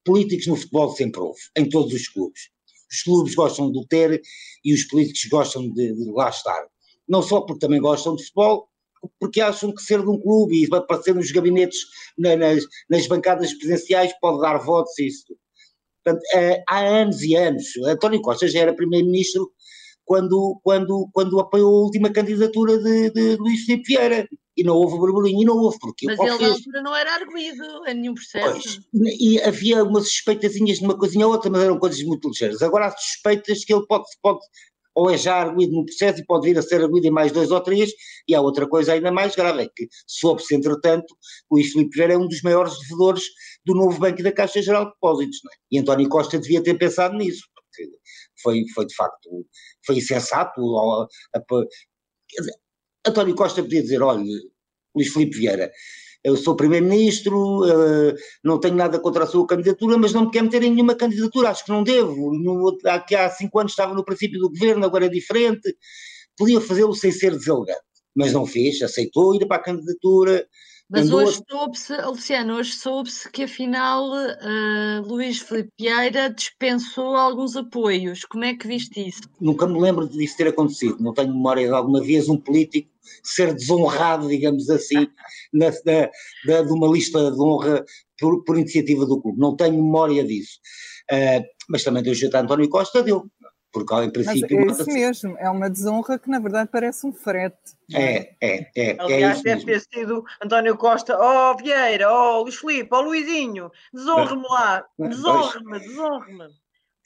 Políticos 0.04 0.48
no 0.48 0.56
futebol 0.56 0.96
sempre 0.96 1.20
houve, 1.20 1.40
em 1.58 1.68
todos 1.70 1.94
os 1.94 2.08
clubes. 2.08 2.50
Os 2.92 3.04
clubes 3.04 3.36
gostam 3.36 3.72
de 3.72 3.88
ter 3.88 4.22
e 4.64 4.74
os 4.74 4.84
políticos 4.86 5.26
gostam 5.30 5.70
de, 5.70 5.94
de 5.94 6.12
lá 6.12 6.30
estar. 6.30 6.66
Não 7.08 7.22
só 7.22 7.42
porque 7.42 7.60
também 7.60 7.80
gostam 7.80 8.16
de 8.16 8.24
futebol, 8.24 8.70
porque 9.20 9.42
acham 9.42 9.74
que 9.74 9.82
ser 9.82 10.02
de 10.02 10.10
um 10.10 10.20
clube 10.20 10.56
e 10.56 10.76
aparecer 10.76 11.16
nos 11.16 11.32
gabinetes, 11.32 11.80
na, 12.18 12.36
nas, 12.36 12.64
nas 12.90 13.08
bancadas 13.08 13.54
presidenciais, 13.54 14.14
pode 14.20 14.42
dar 14.42 14.58
votos 14.58 14.98
e 15.00 15.08
isso. 15.08 15.26
Portanto, 16.10 16.24
eh, 16.34 16.64
há 16.68 16.80
anos 16.80 17.22
e 17.22 17.36
anos, 17.36 17.66
António 17.86 18.22
Costa 18.22 18.48
já 18.48 18.62
era 18.62 18.76
primeiro-ministro 18.76 19.52
quando, 20.06 20.60
quando, 20.64 21.08
quando 21.14 21.40
apoiou 21.40 21.76
a 21.76 21.82
última 21.84 22.10
candidatura 22.10 22.78
de, 22.80 23.12
de 23.12 23.36
Luís 23.36 23.62
Filipe 23.62 23.88
Vieira. 23.88 24.28
E 24.58 24.64
não 24.64 24.76
houve 24.76 24.98
burburinho, 24.98 25.42
e 25.42 25.46
não 25.46 25.56
houve, 25.56 25.78
porque 25.80 26.06
Mas 26.06 26.20
ele 26.20 26.38
na 26.38 26.48
altura 26.50 26.82
não 26.82 26.94
era 26.94 27.16
arguído 27.16 27.64
em 27.88 27.94
nenhum 27.94 28.14
processo. 28.14 28.82
Pois, 28.92 29.16
e 29.18 29.42
havia 29.42 29.82
umas 29.86 30.10
suspeitazinhas 30.10 30.80
de 30.80 30.84
uma 30.84 30.98
coisinha 30.98 31.26
ou 31.26 31.32
outra, 31.32 31.50
mas 31.50 31.64
eram 31.64 31.80
coisas 31.80 32.04
muito 32.04 32.28
ligeiras. 32.28 32.62
Agora 32.62 32.88
há 32.88 32.92
suspeitas 32.92 33.64
que 33.64 33.74
ele 33.74 33.86
pode, 33.88 34.04
pode 34.22 34.42
ou 35.00 35.10
é 35.10 35.18
já 35.18 35.36
arguído 35.36 35.74
no 35.74 35.86
processo 35.86 36.20
e 36.20 36.26
pode 36.26 36.48
vir 36.48 36.58
a 36.58 36.62
ser 36.62 36.82
arguído 36.82 37.08
em 37.08 37.12
mais 37.12 37.32
dois 37.32 37.52
ou 37.52 37.62
três, 37.62 37.90
e 38.28 38.36
há 38.36 38.42
outra 38.42 38.68
coisa 38.68 38.92
ainda 38.92 39.12
mais 39.12 39.34
grave, 39.34 39.64
é 39.64 39.68
que 39.74 39.88
soube-se, 40.06 40.54
entretanto, 40.54 41.08
que 41.08 41.46
Luís 41.52 41.72
Filipe 41.72 41.96
Vieira 41.96 42.14
é 42.16 42.18
um 42.18 42.28
dos 42.28 42.42
maiores 42.42 42.78
devedores 42.80 43.24
do 43.66 43.76
novo 43.76 44.00
Banco 44.00 44.24
da 44.24 44.32
Caixa 44.32 44.62
Geral 44.62 44.86
de 44.86 44.92
Depósitos, 44.92 45.40
é? 45.46 45.56
E 45.72 45.80
António 45.80 46.10
Costa 46.10 46.40
devia 46.40 46.64
ter 46.64 46.78
pensado 46.78 47.16
nisso, 47.18 47.44
porque 47.54 47.92
foi, 48.42 48.64
foi 48.74 48.86
de 48.86 48.96
facto, 48.96 49.46
foi 49.86 49.98
insensato, 49.98 50.62
a, 50.78 51.08
a, 51.36 51.42
dizer, 52.38 52.54
António 53.06 53.36
Costa 53.36 53.62
podia 53.62 53.82
dizer, 53.82 54.02
olha, 54.02 54.24
Luís 54.96 55.14
Filipe 55.14 55.38
Vieira, 55.38 55.72
eu 56.24 56.36
sou 56.36 56.56
Primeiro-Ministro, 56.56 57.64
uh, 57.64 58.14
não 58.44 58.60
tenho 58.60 58.76
nada 58.76 59.00
contra 59.00 59.24
a 59.24 59.28
sua 59.28 59.48
candidatura, 59.48 59.98
mas 59.98 60.12
não 60.12 60.26
me 60.26 60.32
quero 60.32 60.46
meter 60.46 60.64
em 60.64 60.72
nenhuma 60.72 60.96
candidatura, 60.96 61.50
acho 61.50 61.64
que 61.64 61.72
não 61.72 61.82
devo. 61.82 62.34
No, 62.34 62.78
aqui 62.86 63.16
há 63.16 63.30
cinco 63.30 63.60
anos 63.60 63.72
estava 63.72 63.94
no 63.94 64.04
princípio 64.04 64.40
do 64.40 64.50
governo, 64.50 64.86
agora 64.86 65.06
é 65.06 65.10
diferente. 65.10 65.76
Podia 66.38 66.60
fazê-lo 66.60 66.94
sem 66.94 67.12
ser 67.12 67.32
deselegante, 67.32 67.80
mas 68.14 68.34
não 68.34 68.46
fez, 68.46 68.82
aceitou 68.82 69.34
ir 69.36 69.48
para 69.48 69.58
a 69.58 69.64
candidatura, 69.64 70.46
Mas 70.90 71.06
Andou 71.06 71.20
hoje 71.20 71.40
a... 71.48 71.52
soube-se, 71.52 72.02
Luciano, 72.02 72.56
hoje 72.56 72.74
soube-se 72.74 73.32
que 73.32 73.44
afinal 73.44 74.10
uh, 74.10 75.02
Luís 75.06 75.40
Filipe 75.40 75.72
Vieira 75.80 76.32
dispensou 76.32 77.16
alguns 77.16 77.56
apoios. 77.56 78.26
Como 78.26 78.44
é 78.44 78.56
que 78.56 78.68
viste 78.68 79.08
isso? 79.08 79.22
Nunca 79.40 79.68
me 79.68 79.80
lembro 79.80 80.10
disso 80.10 80.36
ter 80.36 80.48
acontecido. 80.48 80.98
Não 81.00 81.14
tenho 81.14 81.32
memória 81.32 81.68
de 81.68 81.74
alguma 81.74 82.02
vez 82.02 82.28
um 82.28 82.38
político 82.38 82.90
ser 83.24 83.54
desonrado, 83.54 84.28
digamos 84.28 84.68
assim, 84.70 85.08
na, 85.54 85.68
na, 85.86 86.10
na, 86.48 86.62
de 86.64 86.74
uma 86.74 86.88
lista 86.88 87.32
de 87.32 87.40
honra 87.40 87.86
por, 88.20 88.44
por, 88.44 88.58
iniciativa 88.58 89.06
do 89.06 89.22
clube. 89.22 89.40
Não 89.40 89.56
tenho 89.56 89.76
memória 89.76 90.24
disso. 90.24 90.60
Uh, 91.12 91.44
mas 91.70 91.84
também 91.84 92.02
deu 92.02 92.16
jeito 92.16 92.36
a 92.36 92.42
António 92.42 92.68
Costa, 92.68 93.04
deu. 93.04 93.30
Porque, 93.72 93.94
em 93.94 94.10
princípio. 94.10 94.66
Mas 94.66 94.80
é 94.80 94.84
isso 94.84 94.92
mesmo, 94.92 95.38
é 95.38 95.50
uma 95.50 95.70
desonra 95.70 96.18
que 96.18 96.30
na 96.30 96.40
verdade 96.40 96.70
parece 96.72 97.06
um 97.06 97.14
frete. 97.14 97.78
É, 97.94 98.34
é, 98.42 98.72
é. 98.76 98.92
é 98.92 98.96
Aliás, 99.00 99.40
é 99.40 99.44
deve 99.44 99.66
ter 99.66 99.82
sido 99.82 100.24
António 100.44 100.76
Costa, 100.76 101.16
ó 101.18 101.52
oh, 101.52 101.58
Vieira, 101.58 102.12
ó 102.12 102.40
oh, 102.40 102.42
Luís 102.44 102.56
Filipe, 102.56 102.90
ó 102.92 103.00
oh, 103.00 103.02
Luizinho, 103.02 103.72
desonre-me 103.94 104.48
lá, 104.50 104.86
desonre-me, 104.98 105.80
desonre-me. 105.80 106.48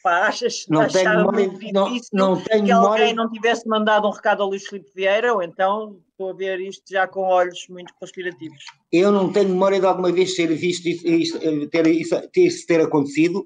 Pá, 0.03 0.27
achas, 0.27 0.65
não 0.67 0.85
tenho 0.85 1.31
muito 1.31 1.57
difícil 1.57 2.09
não, 2.11 2.35
não 2.35 2.43
tenho 2.43 2.65
que 2.65 2.73
memória... 2.73 2.89
alguém 2.89 3.13
não 3.13 3.31
tivesse 3.31 3.65
mandado 3.65 4.05
um 4.05 4.11
recado 4.11 4.43
ao 4.43 4.49
Luís 4.49 4.67
Filipe 4.67 4.91
Vieira, 4.93 5.33
ou 5.33 5.41
então 5.41 5.97
estou 6.11 6.31
a 6.31 6.33
ver 6.33 6.59
isto 6.59 6.83
já 6.89 7.07
com 7.07 7.21
olhos 7.21 7.65
muito 7.69 7.93
conspirativos. 7.97 8.65
Eu 8.91 9.13
não 9.13 9.31
tenho 9.31 9.47
memória 9.47 9.79
de 9.79 9.85
alguma 9.85 10.11
vez 10.11 10.35
ter 10.35 10.47
visto 10.47 10.87
isso, 10.87 11.07
isso 11.07 11.69
ter, 11.69 11.87
isso, 11.87 12.29
ter, 12.33 12.47
isso 12.47 12.67
ter 12.67 12.81
acontecido 12.81 13.45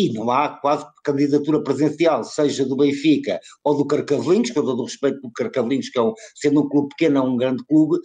e 0.00 0.12
não 0.12 0.30
há 0.30 0.48
quase 0.48 0.86
candidatura 1.04 1.62
presencial, 1.62 2.24
seja 2.24 2.64
do 2.64 2.76
Benfica 2.76 3.38
ou 3.62 3.76
do 3.76 3.86
Carcavelinhos, 3.86 4.50
que 4.50 4.58
eu 4.58 4.62
dou 4.62 4.76
do 4.76 4.84
respeito 4.84 5.20
do 5.20 5.30
Carcavelinhos, 5.32 5.90
que 5.90 5.98
é 5.98 6.02
um, 6.02 6.14
sendo 6.34 6.60
um 6.62 6.68
clube 6.68 6.88
pequeno, 6.90 7.18
é 7.18 7.20
um 7.20 7.36
grande 7.36 7.64
clube, 7.66 7.98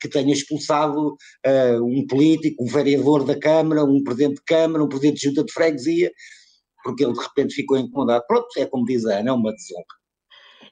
que 0.00 0.08
tenha 0.08 0.32
expulsado 0.32 1.12
uh, 1.12 1.84
um 1.84 2.06
político, 2.06 2.64
um 2.64 2.66
vereador 2.66 3.24
da 3.24 3.38
Câmara, 3.38 3.84
um 3.84 4.02
presidente 4.02 4.36
de 4.36 4.44
Câmara, 4.44 4.84
um 4.84 4.88
presidente 4.88 5.20
de 5.20 5.28
junta 5.28 5.44
de 5.44 5.52
freguesia, 5.52 6.10
porque 6.82 7.04
ele 7.04 7.12
de 7.12 7.20
repente 7.20 7.54
ficou 7.54 7.78
incomodado. 7.78 8.24
Pronto, 8.26 8.48
é 8.58 8.66
como 8.66 8.84
diz 8.84 9.06
a 9.06 9.18
Ana, 9.18 9.30
é 9.30 9.32
uma 9.32 9.52
desonra. 9.52 9.84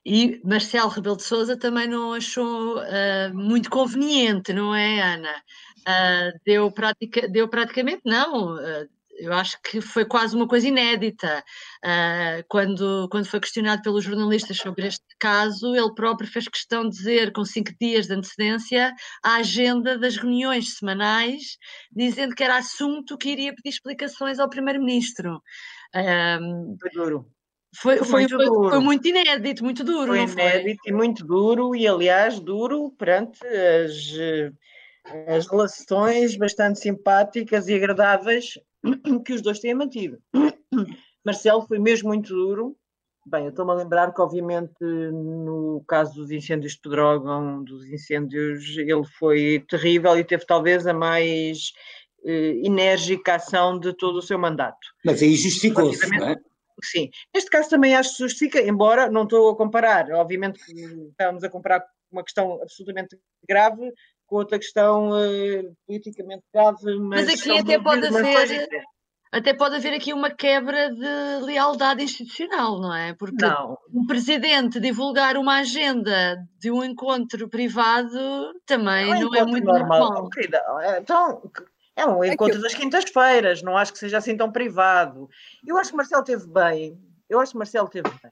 E 0.06 0.40
Marcelo 0.44 0.90
Rebelo 0.90 1.16
de 1.16 1.22
Sousa 1.22 1.56
também 1.56 1.88
não 1.88 2.12
achou 2.12 2.78
uh, 2.78 3.34
muito 3.34 3.70
conveniente, 3.70 4.52
não 4.52 4.74
é, 4.74 5.00
Ana? 5.00 5.34
Uh, 5.80 6.38
deu, 6.44 6.70
pratica, 6.70 7.26
deu 7.26 7.48
praticamente, 7.48 8.02
não, 8.04 8.54
uh, 8.54 8.88
eu 9.18 9.32
acho 9.32 9.58
que 9.62 9.80
foi 9.80 10.04
quase 10.04 10.34
uma 10.34 10.48
coisa 10.48 10.66
inédita. 10.66 11.44
Uh, 11.84 12.44
quando, 12.48 13.08
quando 13.10 13.26
foi 13.26 13.40
questionado 13.40 13.82
pelos 13.82 14.04
jornalistas 14.04 14.56
sobre 14.56 14.86
este 14.86 15.04
caso, 15.18 15.74
ele 15.74 15.94
próprio 15.94 16.28
fez 16.28 16.48
questão 16.48 16.88
de 16.88 16.96
dizer, 16.96 17.32
com 17.32 17.44
cinco 17.44 17.72
dias 17.80 18.06
de 18.06 18.14
antecedência, 18.14 18.92
a 19.22 19.36
agenda 19.36 19.98
das 19.98 20.16
reuniões 20.16 20.76
semanais, 20.76 21.56
dizendo 21.92 22.34
que 22.34 22.42
era 22.42 22.56
assunto 22.56 23.16
que 23.16 23.30
iria 23.30 23.54
pedir 23.54 23.70
explicações 23.70 24.38
ao 24.38 24.48
Primeiro-Ministro. 24.48 25.36
Uh, 25.94 26.76
foi 26.80 26.90
duro. 26.92 27.26
Foi, 27.76 27.98
foi, 27.98 28.20
muito 28.20 28.36
foi, 28.36 28.46
duro. 28.46 28.70
foi, 28.70 28.78
muito 28.78 29.08
inédito, 29.08 29.64
muito 29.64 29.84
duro. 29.84 30.12
Foi 30.12 30.22
inédito 30.22 30.80
e 30.86 30.92
muito 30.92 31.24
duro, 31.26 31.74
e 31.74 31.88
aliás, 31.88 32.38
duro 32.38 32.92
perante 32.96 33.44
as 33.44 34.12
as 35.26 35.46
relações 35.46 36.36
bastante 36.36 36.80
simpáticas 36.80 37.68
e 37.68 37.74
agradáveis 37.74 38.58
que 39.24 39.32
os 39.32 39.42
dois 39.42 39.58
têm 39.58 39.74
mantido. 39.74 40.18
Marcelo 41.24 41.66
foi 41.66 41.78
mesmo 41.78 42.08
muito 42.08 42.34
duro. 42.34 42.76
Bem, 43.26 43.44
eu 43.44 43.50
estou-me 43.50 43.72
a 43.72 43.74
lembrar 43.74 44.12
que, 44.12 44.20
obviamente, 44.20 44.74
no 44.82 45.82
caso 45.88 46.14
dos 46.14 46.30
incêndios 46.30 46.72
de 46.74 46.80
Pedrógão, 46.80 47.64
dos 47.64 47.86
incêndios, 47.86 48.76
ele 48.76 49.04
foi 49.18 49.64
terrível 49.68 50.18
e 50.18 50.24
teve 50.24 50.44
talvez 50.44 50.86
a 50.86 50.92
mais 50.92 51.72
eh, 52.26 52.60
enérgica 52.62 53.36
ação 53.36 53.78
de 53.78 53.94
todo 53.94 54.16
o 54.16 54.22
seu 54.22 54.38
mandato. 54.38 54.86
Mas 55.02 55.22
aí 55.22 55.34
justificou-se, 55.36 56.06
não 56.10 56.28
é? 56.28 56.36
Sim. 56.82 57.08
Neste 57.32 57.50
caso 57.50 57.70
também 57.70 57.94
acho 57.94 58.10
que 58.10 58.24
justifica, 58.24 58.60
embora 58.60 59.10
não 59.10 59.22
estou 59.22 59.48
a 59.48 59.56
comparar. 59.56 60.10
Obviamente 60.12 60.60
estamos 61.08 61.42
a 61.42 61.48
comparar 61.48 61.82
uma 62.10 62.22
questão 62.22 62.60
absolutamente 62.62 63.18
grave 63.48 63.90
com 64.26 64.36
outra 64.36 64.58
questão 64.58 65.10
uh, 65.10 65.76
politicamente 65.86 66.44
grave, 66.52 66.96
mas, 66.98 67.26
mas 67.26 67.40
aqui 67.40 67.58
até 67.58 67.78
pode 67.78 68.06
haver 68.06 68.68
até 69.34 69.52
pode 69.52 69.74
haver 69.74 69.92
aqui 69.94 70.12
uma 70.12 70.30
quebra 70.30 70.90
de 70.94 71.44
lealdade 71.44 72.04
institucional, 72.04 72.80
não 72.80 72.94
é? 72.94 73.14
Porque 73.14 73.44
não. 73.44 73.76
um 73.92 74.06
presidente 74.06 74.78
divulgar 74.78 75.36
uma 75.36 75.56
agenda 75.56 76.36
de 76.60 76.70
um 76.70 76.84
encontro 76.84 77.48
privado 77.48 78.16
também 78.64 79.06
não, 79.08 79.16
é, 79.16 79.20
não 79.20 79.34
é 79.34 79.44
muito 79.44 79.64
normal. 79.64 80.00
normal. 80.04 80.30
Querida, 80.30 80.62
é, 80.82 81.00
então, 81.00 81.42
é 81.96 82.06
um 82.06 82.22
é 82.22 82.28
encontro 82.28 82.58
eu... 82.58 82.62
das 82.62 82.74
quintas-feiras, 82.74 83.60
não 83.60 83.76
acho 83.76 83.92
que 83.92 83.98
seja 83.98 84.18
assim 84.18 84.36
tão 84.36 84.52
privado. 84.52 85.28
Eu 85.66 85.78
acho 85.78 85.90
que 85.90 85.96
Marcelo 85.96 86.22
teve 86.22 86.46
bem. 86.46 86.96
Eu 87.28 87.40
acho 87.40 87.50
que 87.50 87.58
Marcelo 87.58 87.88
teve 87.88 88.08
bem. 88.08 88.30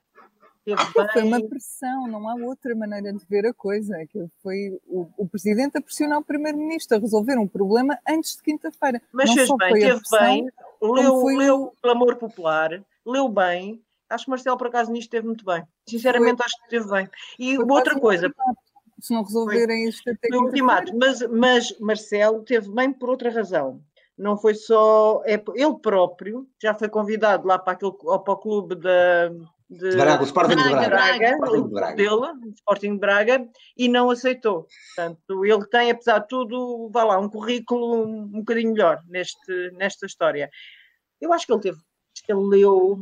Foi 1.11 1.23
uma 1.23 1.43
pressão, 1.43 2.07
não 2.07 2.27
há 2.29 2.35
outra 2.35 2.73
maneira 2.73 3.11
de 3.11 3.25
ver 3.25 3.45
a 3.45 3.53
coisa. 3.53 3.93
Que 4.09 4.25
foi 4.41 4.79
o, 4.87 5.07
o 5.17 5.27
presidente 5.27 5.77
a 5.77 5.81
pressionar 5.81 6.19
o 6.19 6.23
primeiro-ministro 6.23 6.97
a 6.97 7.01
resolver 7.01 7.37
um 7.37 7.47
problema 7.47 7.99
antes 8.07 8.37
de 8.37 8.43
quinta-feira. 8.43 9.01
Mas 9.11 9.29
não 9.29 9.35
fez 9.35 9.49
bem, 9.57 9.73
teve 9.73 9.99
pressão, 9.99 10.19
bem, 10.19 10.49
leu, 10.81 11.21
foi... 11.21 11.35
leu 11.35 11.63
o 11.63 11.71
clamor 11.81 12.15
popular, 12.15 12.81
leu 13.05 13.27
bem. 13.27 13.81
Acho 14.09 14.25
que 14.25 14.31
Marcelo, 14.31 14.57
por 14.57 14.67
acaso, 14.67 14.91
nisto 14.91 15.07
esteve 15.07 15.27
muito 15.27 15.43
bem. 15.43 15.63
Sinceramente, 15.87 16.37
foi, 16.37 16.45
acho 16.45 16.57
que 16.57 16.63
esteve 16.63 16.91
bem. 16.91 17.09
E 17.37 17.57
outra 17.57 17.99
coisa. 17.99 18.33
Se 18.99 19.13
não 19.13 19.23
resolverem 19.23 19.89
isto 19.89 20.09
até 20.09 20.33
ultimato, 20.33 20.95
mas, 20.97 21.21
mas 21.29 21.77
Marcelo 21.79 22.41
teve 22.43 22.69
bem 22.71 22.93
por 22.93 23.09
outra 23.09 23.29
razão 23.29 23.81
não 24.17 24.37
foi 24.37 24.53
só 24.53 25.23
é, 25.25 25.43
ele 25.55 25.75
próprio 25.81 26.47
já 26.61 26.73
foi 26.73 26.87
convidado 26.87 27.47
lá 27.47 27.57
para, 27.57 27.73
aquele, 27.73 27.91
para 27.93 28.33
o 28.33 28.37
clube 28.37 28.75
da, 28.75 29.31
de, 29.77 29.95
Braga, 29.95 30.21
o 30.21 30.25
Sporting 30.25 30.55
Braga, 30.55 30.69
de 30.69 30.89
Braga, 30.89 30.89
Braga, 30.89 31.29
Sporting 31.35 31.63
de 31.63 31.73
Braga. 31.73 31.95
Dele, 31.95 32.53
Sporting 32.55 32.93
de 32.93 32.99
Braga, 32.99 33.49
e 33.77 33.87
não 33.87 34.09
aceitou. 34.09 34.67
Portanto, 34.95 35.45
ele 35.45 35.65
tem, 35.67 35.91
apesar 35.91 36.19
de 36.19 36.27
tudo, 36.27 36.89
vá 36.91 37.03
lá, 37.03 37.19
um 37.19 37.29
currículo 37.29 38.05
um, 38.05 38.21
um 38.23 38.39
bocadinho 38.39 38.73
melhor 38.73 39.01
neste, 39.07 39.71
nesta 39.73 40.05
história. 40.05 40.49
Eu 41.19 41.33
acho 41.33 41.45
que 41.45 41.53
ele 41.53 41.61
teve, 41.61 41.77
ele 42.27 42.39
leu, 42.39 42.99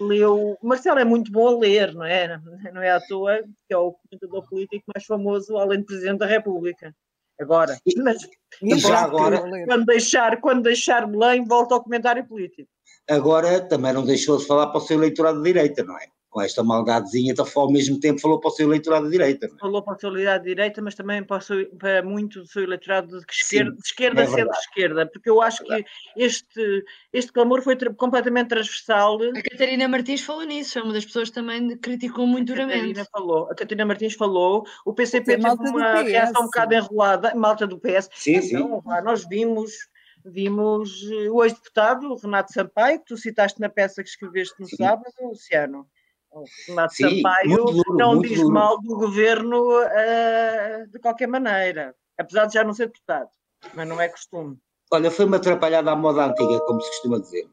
leu. 0.00 0.56
Marcelo 0.62 0.98
é 0.98 1.04
muito 1.04 1.30
bom 1.32 1.48
a 1.48 1.58
ler, 1.58 1.94
não 1.94 2.04
é? 2.04 2.40
Não 2.72 2.82
é 2.82 2.90
à 2.90 3.00
toa 3.00 3.42
que 3.66 3.74
é 3.74 3.76
o 3.76 3.92
comentador 3.92 4.48
político 4.48 4.84
mais 4.94 5.04
famoso, 5.06 5.56
além 5.56 5.80
de 5.80 5.86
Presidente 5.86 6.18
da 6.18 6.26
República. 6.26 6.94
Agora, 7.40 7.76
mas 7.96 8.18
e 8.62 8.78
já 8.78 9.00
agora, 9.00 9.42
quando 9.66 9.86
deixar, 9.86 10.40
quando 10.40 10.62
deixar 10.62 11.06
Belém, 11.06 11.44
volta 11.44 11.74
ao 11.74 11.82
comentário 11.82 12.24
político 12.24 12.70
agora 13.08 13.60
também 13.60 13.92
não 13.92 14.04
deixou 14.04 14.38
de 14.38 14.46
falar 14.46 14.68
para 14.68 14.78
o 14.78 14.80
seu 14.80 14.96
eleitorado 14.96 15.38
de 15.38 15.44
direita, 15.44 15.82
não 15.84 15.96
é? 15.98 16.06
Com 16.32 16.40
esta 16.40 16.64
maldadezinha, 16.64 17.32
então, 17.32 17.46
ao 17.54 17.70
mesmo 17.70 18.00
tempo 18.00 18.18
falou 18.18 18.40
para 18.40 18.48
o 18.48 18.50
seu 18.50 18.66
eleitorado 18.66 19.04
de 19.04 19.12
direita. 19.12 19.46
É? 19.46 19.58
Falou 19.60 19.82
para 19.82 19.94
o 19.94 20.00
seu 20.00 20.08
eleitorado 20.08 20.44
de 20.44 20.48
direita, 20.48 20.80
mas 20.80 20.94
também 20.94 21.22
para, 21.22 21.42
seu, 21.42 21.68
para 21.76 22.02
muito 22.02 22.40
do 22.40 22.46
seu 22.46 22.62
eleitorado 22.62 23.20
de 23.20 23.24
esquerda, 23.30 23.70
Sim, 23.70 23.76
de 23.76 23.86
esquerda 23.86 24.22
é 24.22 24.26
centro-esquerda, 24.26 25.06
porque 25.06 25.28
eu 25.28 25.42
acho 25.42 25.62
é 25.70 25.82
que 25.82 25.90
este, 26.16 26.84
este 27.12 27.30
clamor 27.30 27.60
foi 27.60 27.76
completamente 27.76 28.48
transversal. 28.48 29.18
A 29.22 29.42
Catarina 29.42 29.86
Martins 29.86 30.22
falou 30.22 30.44
nisso, 30.44 30.78
é 30.78 30.82
uma 30.82 30.94
das 30.94 31.04
pessoas 31.04 31.28
que 31.28 31.34
também 31.34 31.76
criticou 31.76 32.26
muito 32.26 32.48
duramente. 32.48 32.76
A 32.76 32.78
Catarina 32.78 33.06
falou, 33.12 33.44
a 33.44 33.54
Catarina 33.54 33.84
Martins 33.84 34.14
falou, 34.14 34.64
o 34.86 34.94
PCP 34.94 35.36
teve 35.36 35.46
uma 35.46 36.00
reação 36.00 36.44
um 36.44 36.46
bocado 36.46 36.74
enrolada, 36.74 37.34
malta 37.34 37.66
do 37.66 37.78
PS. 37.78 38.08
Sim, 38.14 38.36
então, 38.36 38.82
sim. 38.82 39.04
nós 39.04 39.26
vimos 39.28 39.92
Vimos 40.24 41.10
eh, 41.10 41.30
o 41.30 41.42
ex-deputado 41.42 42.14
Renato 42.14 42.52
Sampaio, 42.52 43.00
que 43.00 43.06
tu 43.06 43.16
citaste 43.16 43.60
na 43.60 43.68
peça 43.68 44.02
que 44.02 44.08
escreveste 44.08 44.54
no 44.60 44.66
Sim. 44.66 44.76
sábado, 44.76 45.12
Luciano. 45.20 45.88
O 46.32 46.44
Renato 46.66 46.94
Sim, 46.94 47.16
Sampaio 47.16 47.56
duro, 47.56 47.96
não 47.96 48.20
diz 48.20 48.38
duro. 48.38 48.52
mal 48.52 48.80
do 48.80 48.96
governo 48.96 49.80
uh, 49.80 50.90
de 50.90 50.98
qualquer 50.98 51.28
maneira, 51.28 51.94
apesar 52.18 52.46
de 52.46 52.54
já 52.54 52.64
não 52.64 52.72
ser 52.72 52.86
deputado, 52.86 53.28
mas 53.74 53.86
não 53.86 54.00
é 54.00 54.08
costume. 54.08 54.58
Olha, 54.90 55.10
foi 55.10 55.24
uma 55.24 55.36
atrapalhada 55.36 55.90
à 55.90 55.96
moda 55.96 56.24
antiga, 56.24 56.60
como 56.60 56.80
se 56.80 56.88
costuma 56.88 57.18
dizer. 57.18 57.46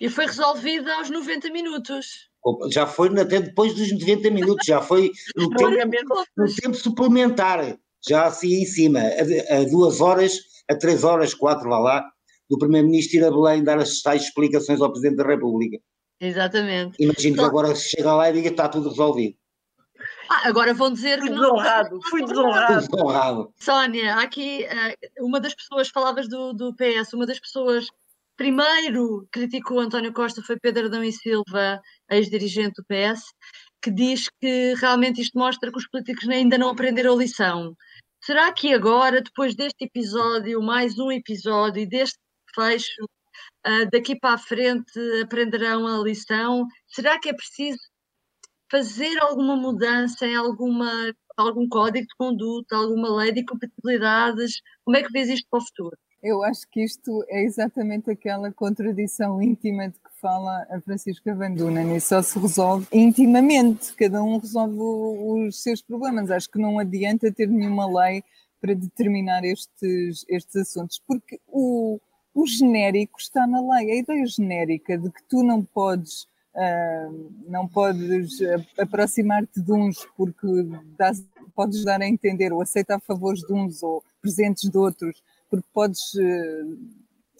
E 0.00 0.08
foi 0.08 0.26
resolvida 0.26 0.94
aos 0.96 1.10
90 1.10 1.50
minutos. 1.50 2.28
Já 2.70 2.86
foi 2.86 3.08
até 3.18 3.40
depois 3.40 3.74
dos 3.74 3.92
90 3.92 4.30
minutos, 4.30 4.66
já 4.66 4.80
foi 4.80 5.10
no, 5.36 5.50
tempo, 5.56 6.24
no 6.36 6.54
tempo 6.54 6.74
suplementar, 6.74 7.78
já 8.06 8.26
assim 8.26 8.62
em 8.62 8.64
cima, 8.64 9.00
a, 9.00 9.58
a 9.58 9.64
duas 9.64 10.00
horas 10.00 10.48
a 10.68 10.76
três 10.76 11.02
horas, 11.02 11.32
quatro, 11.32 11.68
vá 11.68 11.78
lá, 11.78 12.04
do 12.48 12.58
Primeiro-Ministro 12.58 13.18
ir 13.18 13.24
a 13.24 13.30
Belém 13.30 13.64
dar 13.64 13.78
as 13.78 14.02
tais 14.02 14.24
explicações 14.24 14.80
ao 14.80 14.90
Presidente 14.90 15.16
da 15.16 15.26
República. 15.26 15.78
Exatamente. 16.20 16.96
Imagino 16.98 17.34
então, 17.34 17.44
que 17.44 17.50
agora 17.50 17.74
chega 17.74 18.14
lá 18.14 18.28
e 18.28 18.32
diga 18.32 18.48
que 18.48 18.54
está 18.54 18.68
tudo 18.68 18.88
resolvido. 18.88 19.36
Ah, 20.28 20.48
agora 20.48 20.74
vão 20.74 20.92
dizer 20.92 21.18
fui 21.18 21.28
que 21.28 21.34
desonrado, 21.34 21.90
não... 21.90 22.02
fui 22.02 22.24
desonrado. 22.24 22.82
Fui 22.82 22.96
desonrado. 22.96 23.54
Sónia, 23.58 24.14
aqui 24.16 24.64
eh, 24.64 24.96
uma 25.20 25.40
das 25.40 25.54
pessoas, 25.54 25.88
falavas 25.88 26.28
do, 26.28 26.52
do 26.52 26.74
PS, 26.74 27.12
uma 27.14 27.26
das 27.26 27.40
pessoas 27.40 27.86
primeiro 28.36 29.26
criticou 29.32 29.80
António 29.80 30.12
Costa 30.12 30.42
foi 30.42 30.58
Pedro 30.58 30.86
Adão 30.86 31.02
e 31.02 31.12
Silva, 31.12 31.80
ex-dirigente 32.10 32.74
do 32.76 32.84
PS, 32.84 33.22
que 33.82 33.90
diz 33.90 34.28
que 34.40 34.74
realmente 34.74 35.20
isto 35.20 35.36
mostra 35.38 35.72
que 35.72 35.78
os 35.78 35.88
políticos 35.88 36.28
ainda 36.28 36.58
não 36.58 36.70
aprenderam 36.70 37.14
a 37.14 37.16
lição 37.16 37.74
Será 38.20 38.52
que 38.52 38.74
agora, 38.74 39.22
depois 39.22 39.54
deste 39.54 39.84
episódio, 39.84 40.60
mais 40.60 40.98
um 40.98 41.10
episódio 41.10 41.82
e 41.82 41.86
deste 41.86 42.18
fecho, 42.54 43.08
uh, 43.68 43.90
daqui 43.92 44.18
para 44.18 44.34
a 44.34 44.38
frente 44.38 44.98
aprenderão 45.22 45.86
a 45.86 46.02
lição? 46.02 46.66
Será 46.88 47.18
que 47.20 47.28
é 47.28 47.34
preciso 47.34 47.78
fazer 48.70 49.18
alguma 49.18 49.56
mudança 49.56 50.26
em 50.26 50.34
alguma, 50.34 50.90
algum 51.36 51.68
código 51.68 52.06
de 52.06 52.14
conduta, 52.16 52.76
alguma 52.76 53.14
lei 53.16 53.32
de 53.32 53.40
incompatibilidades? 53.40 54.60
Como 54.84 54.96
é 54.96 55.02
que 55.02 55.12
vês 55.12 55.28
isto 55.28 55.46
para 55.50 55.58
o 55.58 55.66
futuro? 55.66 55.96
Eu 56.20 56.42
acho 56.42 56.62
que 56.72 56.82
isto 56.82 57.24
é 57.28 57.44
exatamente 57.44 58.10
aquela 58.10 58.50
contradição 58.52 59.40
íntima 59.40 59.88
de 59.88 59.94
que 59.94 60.20
fala 60.20 60.66
a 60.68 60.80
Francisca 60.80 61.32
Van 61.32 61.52
Dunen 61.52 61.94
e 61.94 62.00
só 62.00 62.20
se 62.22 62.36
resolve 62.40 62.88
intimamente, 62.92 63.94
cada 63.94 64.20
um 64.20 64.38
resolve 64.38 64.76
os 64.80 65.62
seus 65.62 65.80
problemas. 65.80 66.28
Acho 66.30 66.50
que 66.50 66.58
não 66.58 66.78
adianta 66.78 67.32
ter 67.32 67.46
nenhuma 67.46 67.86
lei 67.86 68.24
para 68.60 68.74
determinar 68.74 69.44
estes, 69.44 70.24
estes 70.28 70.56
assuntos, 70.56 71.00
porque 71.06 71.40
o, 71.46 72.00
o 72.40 72.46
genérico 72.46 73.18
está 73.18 73.46
na 73.46 73.60
lei, 73.60 73.90
a 73.90 73.96
ideia 73.96 74.26
genérica 74.26 74.96
de 74.96 75.10
que 75.10 75.22
tu 75.24 75.42
não 75.42 75.64
podes 75.64 76.26
Uh, 76.54 77.30
não 77.46 77.68
podes 77.68 78.40
aproximar-te 78.76 79.60
de 79.60 79.70
uns 79.72 80.04
porque 80.16 80.46
dás, 80.96 81.24
podes 81.54 81.84
dar 81.84 82.00
a 82.00 82.08
entender 82.08 82.52
ou 82.52 82.60
aceitar 82.60 82.98
favores 82.98 83.42
de 83.42 83.52
uns 83.52 83.80
ou 83.80 84.02
presentes 84.20 84.68
de 84.68 84.76
outros 84.76 85.22
porque 85.48 85.66
podes 85.72 86.14
uh, 86.14 86.78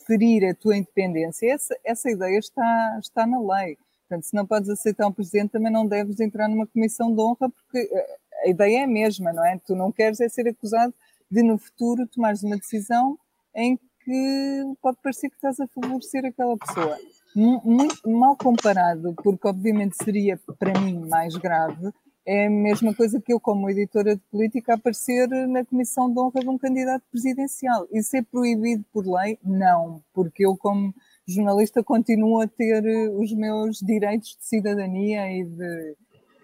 ferir 0.06 0.48
a 0.48 0.54
tua 0.54 0.76
independência. 0.76 1.52
Essa, 1.52 1.76
essa 1.84 2.10
ideia 2.10 2.38
está, 2.38 2.98
está 3.00 3.26
na 3.26 3.40
lei. 3.40 3.76
Portanto, 4.08 4.24
se 4.24 4.34
não 4.34 4.46
podes 4.46 4.70
aceitar 4.70 5.06
um 5.06 5.12
presidente, 5.12 5.50
também 5.50 5.72
não 5.72 5.86
deves 5.86 6.20
entrar 6.20 6.48
numa 6.48 6.66
comissão 6.66 7.12
de 7.12 7.20
honra, 7.20 7.50
porque 7.50 7.78
eh, 7.92 8.16
a 8.44 8.48
ideia 8.48 8.80
é 8.80 8.84
a 8.84 8.86
mesma, 8.86 9.32
não 9.32 9.44
é? 9.44 9.58
Tu 9.66 9.74
não 9.74 9.92
queres 9.92 10.20
é 10.20 10.28
ser 10.28 10.48
acusado 10.48 10.94
de, 11.30 11.42
no 11.42 11.58
futuro, 11.58 12.06
tomares 12.06 12.42
uma 12.42 12.56
decisão 12.56 13.18
em 13.54 13.78
que 14.08 14.74
pode 14.80 14.96
parecer 15.02 15.28
que 15.28 15.36
estás 15.36 15.60
a 15.60 15.66
favorecer 15.68 16.24
aquela 16.24 16.56
pessoa. 16.56 16.96
Muito 17.36 18.08
mal 18.08 18.36
comparado, 18.36 19.14
porque 19.22 19.46
obviamente 19.46 19.96
seria 20.02 20.40
para 20.58 20.80
mim 20.80 21.06
mais 21.06 21.36
grave 21.36 21.92
é 22.30 22.46
a 22.46 22.50
mesma 22.50 22.94
coisa 22.94 23.18
que 23.22 23.32
eu, 23.32 23.40
como 23.40 23.70
editora 23.70 24.14
de 24.14 24.20
política, 24.30 24.74
aparecer 24.74 25.26
na 25.48 25.64
comissão 25.64 26.12
de 26.12 26.20
honra 26.20 26.40
de 26.40 26.48
um 26.50 26.58
candidato 26.58 27.02
presidencial. 27.10 27.88
Isso 27.90 28.14
é 28.18 28.22
proibido 28.22 28.84
por 28.92 29.06
lei? 29.06 29.38
Não, 29.42 30.02
porque 30.12 30.44
eu, 30.44 30.54
como 30.54 30.94
jornalista, 31.26 31.82
continuo 31.82 32.42
a 32.42 32.46
ter 32.46 32.84
eh, 32.84 33.08
os 33.08 33.32
meus 33.32 33.78
direitos 33.78 34.36
de 34.36 34.44
cidadania 34.44 35.32
e 35.32 35.42
de 35.42 35.96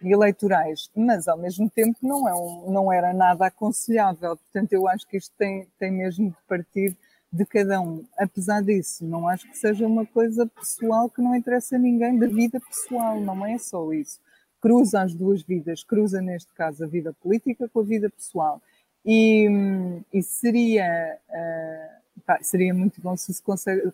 eleitorais, 0.03 0.91
mas 0.97 1.29
ao 1.29 1.37
mesmo 1.37 1.69
tempo 1.69 1.99
não, 2.03 2.27
é 2.27 2.35
um, 2.35 2.73
não 2.73 2.91
era 2.91 3.13
nada 3.13 3.45
aconselhável. 3.45 4.39
Portanto, 4.39 4.73
eu 4.73 4.89
acho 4.89 5.07
que 5.07 5.19
isto 5.19 5.35
tem, 5.37 5.69
tem 5.79 5.91
mesmo 5.91 6.31
de 6.31 6.37
partir 6.49 6.97
de 7.35 7.45
cada 7.45 7.81
um. 7.81 8.05
Apesar 8.19 8.63
disso, 8.63 9.05
não 9.05 9.29
acho 9.29 9.49
que 9.51 9.59
seja 9.59 9.87
uma 9.87 10.07
coisa 10.07 10.47
pessoal 10.47 11.11
que 11.11 11.21
não 11.21 11.35
interessa 11.35 11.77
a 11.77 11.79
ninguém 11.79 12.19
da 12.19 12.27
vida 12.27 12.61
pessoal, 12.61 13.21
não 13.21 13.45
é 13.45 13.59
só 13.59 13.93
isso 13.93 14.21
cruza 14.65 15.03
as 15.03 15.15
duas 15.15 15.43
vidas, 15.43 15.85
cruza 15.85 16.23
neste 16.23 16.51
caso 16.55 16.83
a 16.83 16.87
vida 16.87 17.13
política 17.13 17.69
com 17.69 17.81
a 17.81 17.85
vida 17.85 18.09
pessoal. 18.09 18.63
E, 19.05 19.47
e 20.11 20.23
seria, 20.23 21.19
uh, 21.29 22.03
pá, 22.27 22.39
seria 22.43 22.73
muito 22.75 23.01
bom 23.01 23.17
se 23.17 23.33
se 23.33 23.43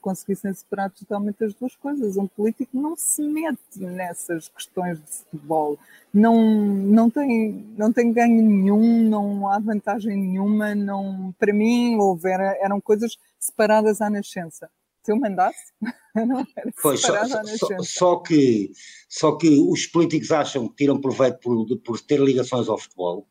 conseguissem 0.00 0.52
separar 0.54 0.90
totalmente 0.90 1.44
as 1.44 1.54
duas 1.54 1.74
coisas. 1.76 2.16
Um 2.16 2.26
político 2.26 2.78
não 2.78 2.96
se 2.96 3.22
mete 3.22 3.78
nessas 3.78 4.48
questões 4.48 4.98
de 4.98 5.06
futebol, 5.10 5.78
não, 6.12 6.42
não, 6.44 7.08
tem, 7.10 7.66
não 7.76 7.92
tem 7.92 8.12
ganho 8.12 8.42
nenhum, 8.42 9.08
não 9.08 9.48
há 9.48 9.58
vantagem 9.58 10.16
nenhuma. 10.16 10.74
Não, 10.74 11.34
para 11.38 11.52
mim, 11.52 11.96
houver, 11.96 12.40
eram 12.60 12.80
coisas 12.80 13.16
separadas 13.38 14.00
à 14.00 14.10
nascença 14.10 14.70
se 15.02 15.12
eu 15.12 15.18
mandasse, 15.18 15.72
não 16.14 16.46
era 16.56 16.70
pois, 16.82 17.00
só, 17.00 17.24
só, 17.24 17.78
só, 17.82 18.16
que, 18.16 18.70
só 19.08 19.36
que 19.36 19.48
os 19.48 19.86
políticos 19.86 20.30
acham 20.30 20.68
que 20.68 20.76
tiram 20.76 21.00
proveito 21.00 21.38
por, 21.38 21.78
por 21.78 22.00
ter 22.00 22.20
ligações 22.20 22.68
ao 22.68 22.78
futebol. 22.78 23.26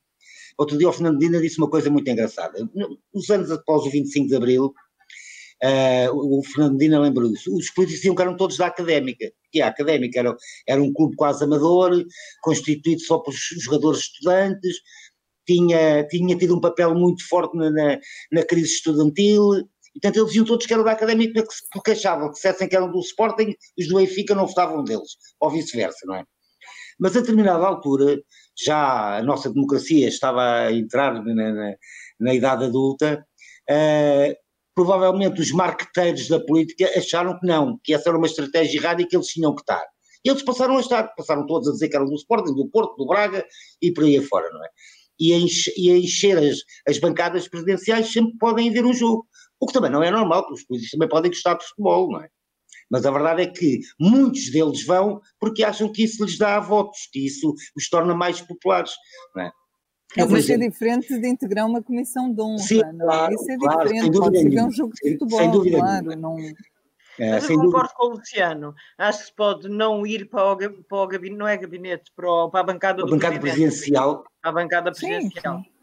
Outro 0.60 0.78
dia 0.78 0.90
o 0.90 0.92
Fernando 0.92 1.18
Dina 1.18 1.40
disse 1.40 1.58
uma 1.58 1.70
coisa 1.70 1.90
muito 1.90 2.10
engraçada. 2.10 2.70
Os 3.14 3.30
anos 3.30 3.50
após 3.50 3.84
o 3.84 3.90
25 3.90 4.28
de 4.28 4.36
Abril, 4.36 4.74
uh, 5.64 6.38
o 6.38 6.44
Fernando 6.44 6.78
Dina 6.78 7.00
lembrou 7.00 7.32
isso, 7.32 7.56
os 7.56 7.70
políticos 7.70 8.02
diziam 8.02 8.14
que 8.14 8.22
eram 8.22 8.36
todos 8.36 8.58
da 8.58 8.68
Académica, 8.68 9.32
que 9.54 9.62
a 9.62 9.70
Académica 9.70 10.20
era, 10.20 10.36
era 10.68 10.84
um 10.84 10.92
clube 10.92 11.16
quase 11.16 11.46
amador, 11.46 12.06
constituído 12.42 13.00
só 13.00 13.20
por 13.20 13.34
jogadores 13.34 14.02
estudantes, 14.02 14.76
tinha, 15.48 16.06
tinha 16.10 16.38
tido 16.38 16.58
um 16.58 16.62
papel 16.62 16.94
muito 16.94 17.26
forte 17.30 17.56
na, 17.56 17.72
na, 17.72 17.98
na 18.30 18.44
crise 18.44 18.74
estudantil, 18.74 19.54
e, 19.96 20.02
portanto, 20.02 20.18
eles 20.18 20.28
diziam 20.28 20.46
todos 20.46 20.66
que 20.66 20.74
eram 20.74 20.84
da 20.84 20.92
Académica 20.92 21.42
porque 21.72 21.92
achavam 21.92 22.28
que 22.28 22.34
dissessem 22.34 22.68
que 22.68 22.76
eram 22.76 22.92
do 22.92 23.00
Sporting, 23.00 23.56
os 23.80 23.88
do 23.88 23.96
Benfica 23.96 24.36
não 24.36 24.46
votavam 24.46 24.84
deles, 24.84 25.16
ou 25.40 25.50
vice-versa, 25.50 26.06
não 26.06 26.16
é? 26.16 26.26
Mas 27.00 27.16
a 27.16 27.22
determinada 27.22 27.66
altura, 27.66 28.22
já 28.58 29.18
a 29.18 29.24
nossa 29.24 29.52
democracia 29.52 30.08
estava 30.08 30.42
a 30.42 30.74
entrar 30.74 31.14
na, 31.24 31.34
na, 31.34 31.76
na 32.20 32.34
idade 32.34 32.66
adulta, 32.66 33.26
uh, 33.70 34.36
provavelmente 34.76 35.42
os 35.42 35.52
marqueteiros 35.52 36.28
da 36.28 36.40
política 36.40 36.90
acharam 36.98 37.40
que 37.40 37.46
não, 37.46 37.80
que 37.84 37.94
essa 37.94 38.10
era 38.10 38.18
uma 38.18 38.28
estratégia 38.28 38.80
errada 38.80 39.02
e 39.02 39.06
que 39.06 39.16
eles 39.16 39.28
tinham 39.28 39.54
que 39.54 39.62
estar. 39.62 39.86
E 40.24 40.30
eles 40.30 40.44
passaram 40.44 40.78
a 40.78 40.82
estar, 40.82 41.04
passaram 41.16 41.46
todos 41.46 41.68
a 41.68 41.72
dizer 41.72 41.90
que 41.90 41.96
eram 41.96 42.06
do 42.06 42.16
Sporting, 42.16 42.54
do 42.54 42.70
Porto, 42.70 42.96
do 42.98 43.06
Braga 43.06 43.46
e 43.82 43.92
por 43.92 44.04
aí 44.04 44.18
afora, 44.18 44.50
não 44.52 44.64
é? 44.64 44.70
E 45.20 45.34
a 45.34 45.38
encher, 45.38 45.74
e 45.78 45.92
a 45.92 45.98
encher 45.98 46.38
as, 46.38 46.60
as 46.88 46.98
bancadas 46.98 47.48
presidenciais 47.48 48.12
sempre 48.12 48.38
podem 48.38 48.70
haver 48.70 48.86
um 48.86 48.94
jogo. 48.94 49.28
O 49.60 49.68
que 49.68 49.74
também 49.74 49.92
não 49.92 50.02
é 50.02 50.10
normal, 50.10 50.44
porque 50.44 50.62
os 50.62 50.66
políticos 50.66 50.92
também 50.92 51.10
podem 51.10 51.32
gostar 51.32 51.56
de 51.56 51.66
futebol, 51.66 52.10
não 52.10 52.22
é? 52.22 52.30
Mas 52.90 53.06
a 53.06 53.12
verdade 53.12 53.44
é 53.44 53.48
que 53.48 53.80
muitos 54.00 54.52
deles 54.52 54.86
vão 54.86 55.22
porque 55.40 55.64
acham 55.64 55.92
que 55.92 56.04
isso 56.04 56.24
lhes 56.24 56.38
dá 56.38 56.60
votos, 56.60 57.08
que 57.12 57.26
isso 57.26 57.54
os 57.76 57.90
torna 57.90 58.16
mais 58.16 58.42
populares, 58.42 58.92
não 59.36 59.44
é? 59.44 59.52
É, 60.18 60.26
mas 60.26 60.50
é 60.50 60.58
diferente 60.58 61.20
de 61.20 61.28
integrar 61.28 61.68
uma 61.68 61.84
comissão 61.84 62.34
de 62.34 62.42
honra, 62.42 62.58
Sim, 62.58 62.82
não 62.82 62.90
é? 62.90 63.06
claro, 63.06 63.34
Isso 63.36 63.52
é 63.52 63.58
claro, 63.58 63.84
diferente, 63.84 64.18
pode 64.18 64.40
ser 64.40 64.64
um 64.64 64.72
jogo 64.72 64.94
de 64.94 65.12
futebol, 65.12 65.40
sem 65.40 65.52
dúvida 65.52 65.78
claro, 65.78 66.20
não... 66.20 66.36
É, 67.20 67.32
Mas 67.32 67.50
eu 67.50 67.58
concordo 67.58 67.72
dúvida. 67.72 67.94
com 67.96 68.06
o 68.06 68.10
Luciano. 68.12 68.76
Acho 68.98 69.20
que 69.20 69.26
se 69.26 69.36
pode 69.36 69.68
não 69.68 70.08
ir 70.08 70.30
para 70.30 70.54
o, 70.54 70.58
para 70.58 70.98
o 70.98 71.08
gabinete, 71.08 71.38
não 71.38 71.48
é 71.48 71.58
gabinete, 71.58 72.12
para, 72.16 72.32
o, 72.32 72.50
para 72.50 72.62
a 72.62 72.64
bancada, 72.64 73.04
a 73.04 73.06
bancada 73.06 73.40
presidencial. 73.40 74.24
A 74.42 74.52
bancada 74.54 74.92
presidencial. 74.92 75.58
Sim, 75.58 75.64
sim. 75.64 75.79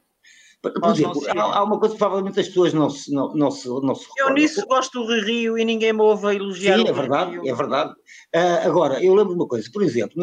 Por 0.73 0.91
exemplo, 0.91 1.21
há, 1.29 1.59
há, 1.59 1.65
uma 1.65 1.79
coisa 1.79 1.95
que 1.95 1.99
provavelmente 1.99 2.41
as 2.41 2.49
pessoas 2.49 2.73
não 2.73 2.91
se, 2.91 3.13
não, 3.13 3.33
não 3.35 3.51
se, 3.51 3.69
não 3.69 3.95
se 3.95 4.07
Eu 4.19 4.31
nisso 4.31 4.65
gosto 4.67 5.05
do 5.05 5.21
Rio 5.25 5.59
e 5.59 5.65
ninguém 5.65 5.93
me 5.93 6.01
ouve 6.01 6.27
a 6.27 6.35
elogiar 6.35 6.79
Sim, 6.79 6.89
é 6.89 6.93
verdade, 6.93 7.31
Rio. 7.33 7.49
é 7.49 7.55
verdade. 7.55 7.93
Uh, 8.35 8.67
agora, 8.67 9.03
eu 9.03 9.15
lembro 9.15 9.35
uma 9.35 9.49
coisa, 9.49 9.69
por 9.73 9.83
exemplo, 9.83 10.15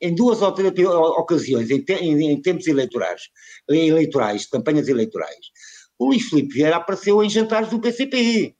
em 0.00 0.14
duas 0.14 0.42
ou 0.42 0.52
três 0.52 0.72
ocasiões, 0.88 1.70
em, 1.70 1.84
em, 2.00 2.32
em 2.32 2.42
tempos 2.42 2.66
eleitorais, 2.66 3.22
eleitorais, 3.68 4.46
campanhas 4.46 4.88
eleitorais, 4.88 5.46
o 5.98 6.06
Luís 6.08 6.24
Filipe 6.24 6.54
Vieira 6.54 6.76
apareceu 6.76 7.22
em 7.22 7.30
jantares 7.30 7.70
do 7.70 7.80
PCP. 7.80 8.55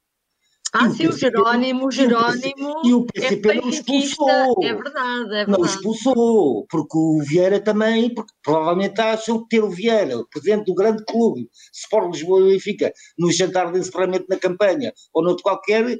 Ah, 0.78 0.90
sim, 0.90 1.06
o 1.08 1.12
Jerónimo, 1.12 1.86
o 1.86 1.90
Jerónimo. 1.90 2.82
E 2.84 2.92
o 2.92 3.06
PCP 3.06 3.50
é 3.50 3.54
não 3.54 3.68
expulsou. 3.70 4.56
É 4.62 4.74
verdade, 4.74 5.24
é 5.24 5.44
verdade. 5.44 5.50
Não 5.50 5.64
expulsou, 5.64 6.66
porque 6.68 6.98
o 6.98 7.18
Vieira 7.22 7.58
também, 7.58 8.12
porque 8.12 8.32
provavelmente 8.42 9.00
acham 9.00 9.42
que 9.42 9.48
ter 9.48 9.64
o 9.64 9.70
Vieira, 9.70 10.18
o 10.18 10.28
presidente 10.28 10.66
do 10.66 10.74
grande 10.74 11.02
clube, 11.04 11.48
Sport 11.72 12.12
Lisboa 12.12 12.40
e 12.40 12.52
Benfica, 12.52 12.92
no 13.18 13.32
jantar 13.32 13.72
de 13.72 13.78
encerramento 13.78 14.26
na 14.28 14.36
campanha, 14.36 14.92
ou 15.14 15.24
noutro 15.24 15.42
qualquer, 15.42 15.98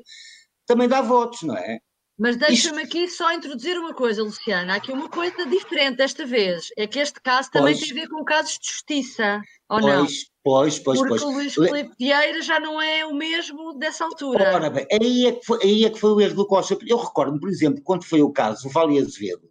também 0.67 0.89
dá 0.89 1.01
votos, 1.01 1.43
não 1.43 1.57
é? 1.57 1.79
Mas 2.19 2.37
deixa-me 2.37 2.83
aqui 2.83 3.09
só 3.09 3.31
introduzir 3.33 3.79
uma 3.79 3.93
coisa, 3.93 4.23
Luciana. 4.23 4.73
Há 4.73 4.77
aqui 4.77 4.91
uma 4.91 5.09
coisa 5.09 5.45
diferente 5.47 5.99
desta 5.99 6.25
vez. 6.25 6.69
É 6.77 6.87
que 6.87 6.99
este 6.99 7.21
caso 7.21 7.51
também 7.51 7.75
pois. 7.75 7.87
tem 7.87 7.99
a 7.99 8.03
ver 8.03 8.09
com 8.09 8.25
casos 8.25 8.59
de 8.59 8.67
justiça, 8.67 9.43
ou 9.69 9.81
pois, 9.81 9.95
não? 9.95 10.07
Pois, 10.47 10.79
pois, 10.79 11.01
Porque 11.01 11.09
pois. 11.09 11.23
o 11.25 11.31
Luís 11.33 11.55
Filipe 11.55 11.91
Vieira 11.99 12.41
já 12.41 12.61
não 12.61 12.81
é 12.81 13.05
o 13.05 13.13
mesmo 13.13 13.77
dessa 13.77 14.05
altura. 14.05 14.55
Ora 14.55 14.71
bem, 14.71 14.87
aí 14.93 15.27
é 15.27 15.33
que 15.33 15.45
foi, 15.45 15.59
aí 15.61 15.85
é 15.85 15.91
que 15.91 15.99
foi 15.99 16.13
o 16.13 16.21
erro 16.21 16.37
do 16.37 16.47
Costa. 16.47 16.79
Eu 16.87 16.99
recordo-me, 16.99 17.41
por 17.41 17.49
exemplo, 17.49 17.83
quando 17.83 18.05
foi 18.05 18.23
o 18.23 18.31
caso 18.31 18.63
do 18.63 18.69
Vale 18.69 18.97
Azevedo, 18.97 19.51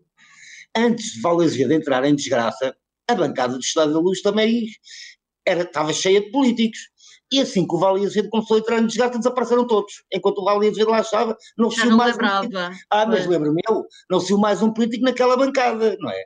antes 0.74 1.12
de 1.12 1.20
Vale 1.20 1.44
Azevedo 1.44 1.74
entrar 1.74 2.06
em 2.06 2.16
desgraça, 2.16 2.74
a 3.10 3.14
bancada 3.14 3.56
do 3.56 3.60
Estado 3.60 3.92
da 3.92 4.00
Luz 4.00 4.22
também 4.22 4.68
era, 5.46 5.64
estava 5.64 5.92
cheia 5.92 6.22
de 6.22 6.32
políticos. 6.32 6.80
E 7.30 7.42
assim 7.42 7.68
que 7.68 7.76
o 7.76 7.78
Vale 7.78 8.06
Azevedo 8.06 8.30
começou 8.30 8.56
a 8.56 8.60
entrar 8.62 8.80
em 8.80 8.88
desgraça, 8.88 9.18
desapareceram 9.18 9.68
todos. 9.68 10.02
Enquanto 10.14 10.38
o 10.38 10.46
Vale 10.46 10.70
Azevedo 10.70 10.92
lá 10.92 11.02
estava, 11.02 11.36
não 11.58 11.70
se 11.70 11.86
mais 11.88 12.14
lembrava. 12.14 12.46
um 12.46 12.50
político. 12.50 12.86
Ah, 12.90 13.06
mas 13.06 13.28
lembro-me 13.28 13.62
eu, 13.70 13.84
não 14.10 14.22
se 14.22 14.28
viu 14.28 14.38
mais 14.38 14.62
um 14.62 14.72
político 14.72 15.04
naquela 15.04 15.36
bancada, 15.36 15.98
não 16.00 16.10
é? 16.10 16.24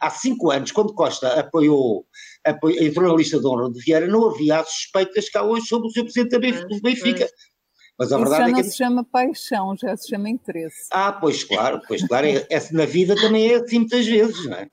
Há 0.00 0.10
cinco 0.10 0.50
anos, 0.50 0.72
quando 0.72 0.94
Costa 0.94 1.40
apoiou, 1.40 2.06
apoiou 2.44 2.82
entrou 2.82 3.08
na 3.08 3.14
lista 3.14 3.40
de 3.40 3.46
honra 3.46 3.70
de 3.70 3.80
Vieira, 3.80 4.06
não 4.06 4.28
havia 4.28 4.60
as 4.60 4.68
suspeitas 4.68 5.28
que 5.28 5.38
há 5.38 5.42
hoje 5.42 5.66
sobre 5.66 5.88
o 5.88 5.90
seu 5.90 6.04
presidente 6.04 6.66
do 6.66 6.80
Benfica. 6.80 7.28
Mas 7.98 8.12
a 8.12 8.16
Isso 8.16 8.28
verdade 8.28 8.42
já 8.42 8.48
é 8.48 8.52
não 8.52 8.62
que. 8.62 8.70
se 8.70 8.76
chama 8.76 9.04
paixão, 9.04 9.76
já 9.76 9.96
se 9.96 10.08
chama 10.08 10.28
interesse. 10.28 10.86
Ah, 10.92 11.12
pois 11.12 11.44
claro, 11.44 11.80
pois 11.88 12.06
claro, 12.06 12.26
é, 12.26 12.46
é, 12.50 12.72
na 12.72 12.84
vida 12.84 13.14
também 13.16 13.52
é 13.52 13.56
assim 13.56 13.78
muitas 13.78 14.06
vezes, 14.06 14.44
não 14.44 14.56
é? 14.58 14.68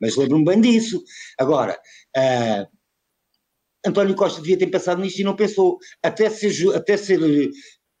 Mas 0.00 0.16
lembro-me 0.16 0.44
bem 0.44 0.60
disso. 0.60 1.02
Agora, 1.38 1.78
uh, 2.16 2.66
António 3.86 4.14
Costa 4.14 4.40
devia 4.40 4.58
ter 4.58 4.68
pensado 4.68 5.00
nisto 5.00 5.18
e 5.18 5.24
não 5.24 5.36
pensou. 5.36 5.78
Até 6.02 6.30
ser, 6.30 6.74
até 6.74 6.96
ser 6.96 7.20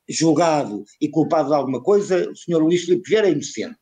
julgado 0.08 0.84
e 1.00 1.08
culpado 1.08 1.50
de 1.50 1.54
alguma 1.54 1.82
coisa, 1.82 2.30
o 2.30 2.36
senhor 2.36 2.62
Luís 2.62 2.84
Filipe 2.84 3.08
Vieira 3.08 3.28
é 3.28 3.32
inocente. 3.32 3.78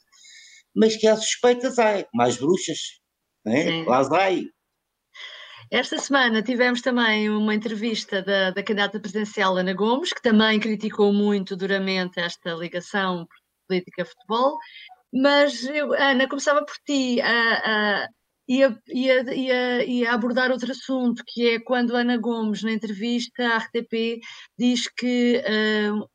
Mas 0.75 0.97
que 0.97 1.07
há 1.07 1.17
suspeitas, 1.17 1.79
há 1.79 2.07
mais 2.15 2.37
bruxas, 2.37 2.79
né? 3.45 3.85
lá 3.85 4.03
vai. 4.03 4.45
Esta 5.71 5.99
semana 5.99 6.43
tivemos 6.43 6.83
também 6.83 7.31
uma 7.31 7.55
entrevista 7.55 8.23
da, 8.23 8.51
da 8.51 8.63
candidata 8.63 9.01
presidencial 9.01 9.57
Ana 9.57 9.73
Gomes, 9.73 10.13
que 10.13 10.21
também 10.21 10.61
criticou 10.61 11.13
muito 11.13 11.57
duramente 11.57 12.21
esta 12.21 12.53
ligação 12.53 13.27
política-futebol. 13.67 14.59
Mas, 15.13 15.65
eu, 15.65 15.93
Ana, 15.95 16.29
começava 16.29 16.65
por 16.65 16.75
ti. 16.87 17.21
A, 17.21 18.03
a, 18.05 18.09
ia, 18.49 18.79
ia, 18.89 19.35
ia, 19.35 19.85
ia 19.85 20.13
abordar 20.13 20.51
outro 20.51 20.71
assunto, 20.71 21.23
que 21.27 21.51
é 21.51 21.61
quando 21.61 21.97
Ana 21.97 22.17
Gomes, 22.19 22.63
na 22.63 22.73
entrevista 22.73 23.43
à 23.43 23.57
RTP, 23.59 24.21
diz 24.59 24.89
que 24.89 25.43
uh, 25.43 26.07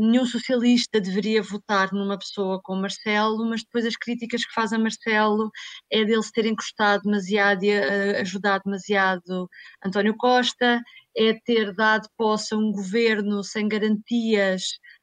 nenhum 0.00 0.26
socialista 0.26 1.00
deveria 1.00 1.42
votar 1.42 1.92
numa 1.92 2.18
pessoa 2.18 2.60
como 2.62 2.82
Marcelo, 2.82 3.44
mas 3.48 3.62
depois 3.62 3.86
as 3.86 3.96
críticas 3.96 4.44
que 4.44 4.52
faz 4.52 4.72
a 4.72 4.78
Marcelo 4.78 5.50
é 5.90 6.04
dele 6.04 6.22
se 6.22 6.32
ter 6.32 6.46
encostado 6.46 7.02
demasiado 7.02 7.62
e 7.62 7.72
ajudado 8.20 8.62
demasiado 8.64 9.48
António 9.84 10.16
Costa, 10.16 10.80
é 11.16 11.34
ter 11.44 11.74
dado 11.74 12.08
posse 12.16 12.54
a 12.54 12.58
um 12.58 12.72
governo 12.72 13.42
sem 13.44 13.68
garantias, 13.68 14.62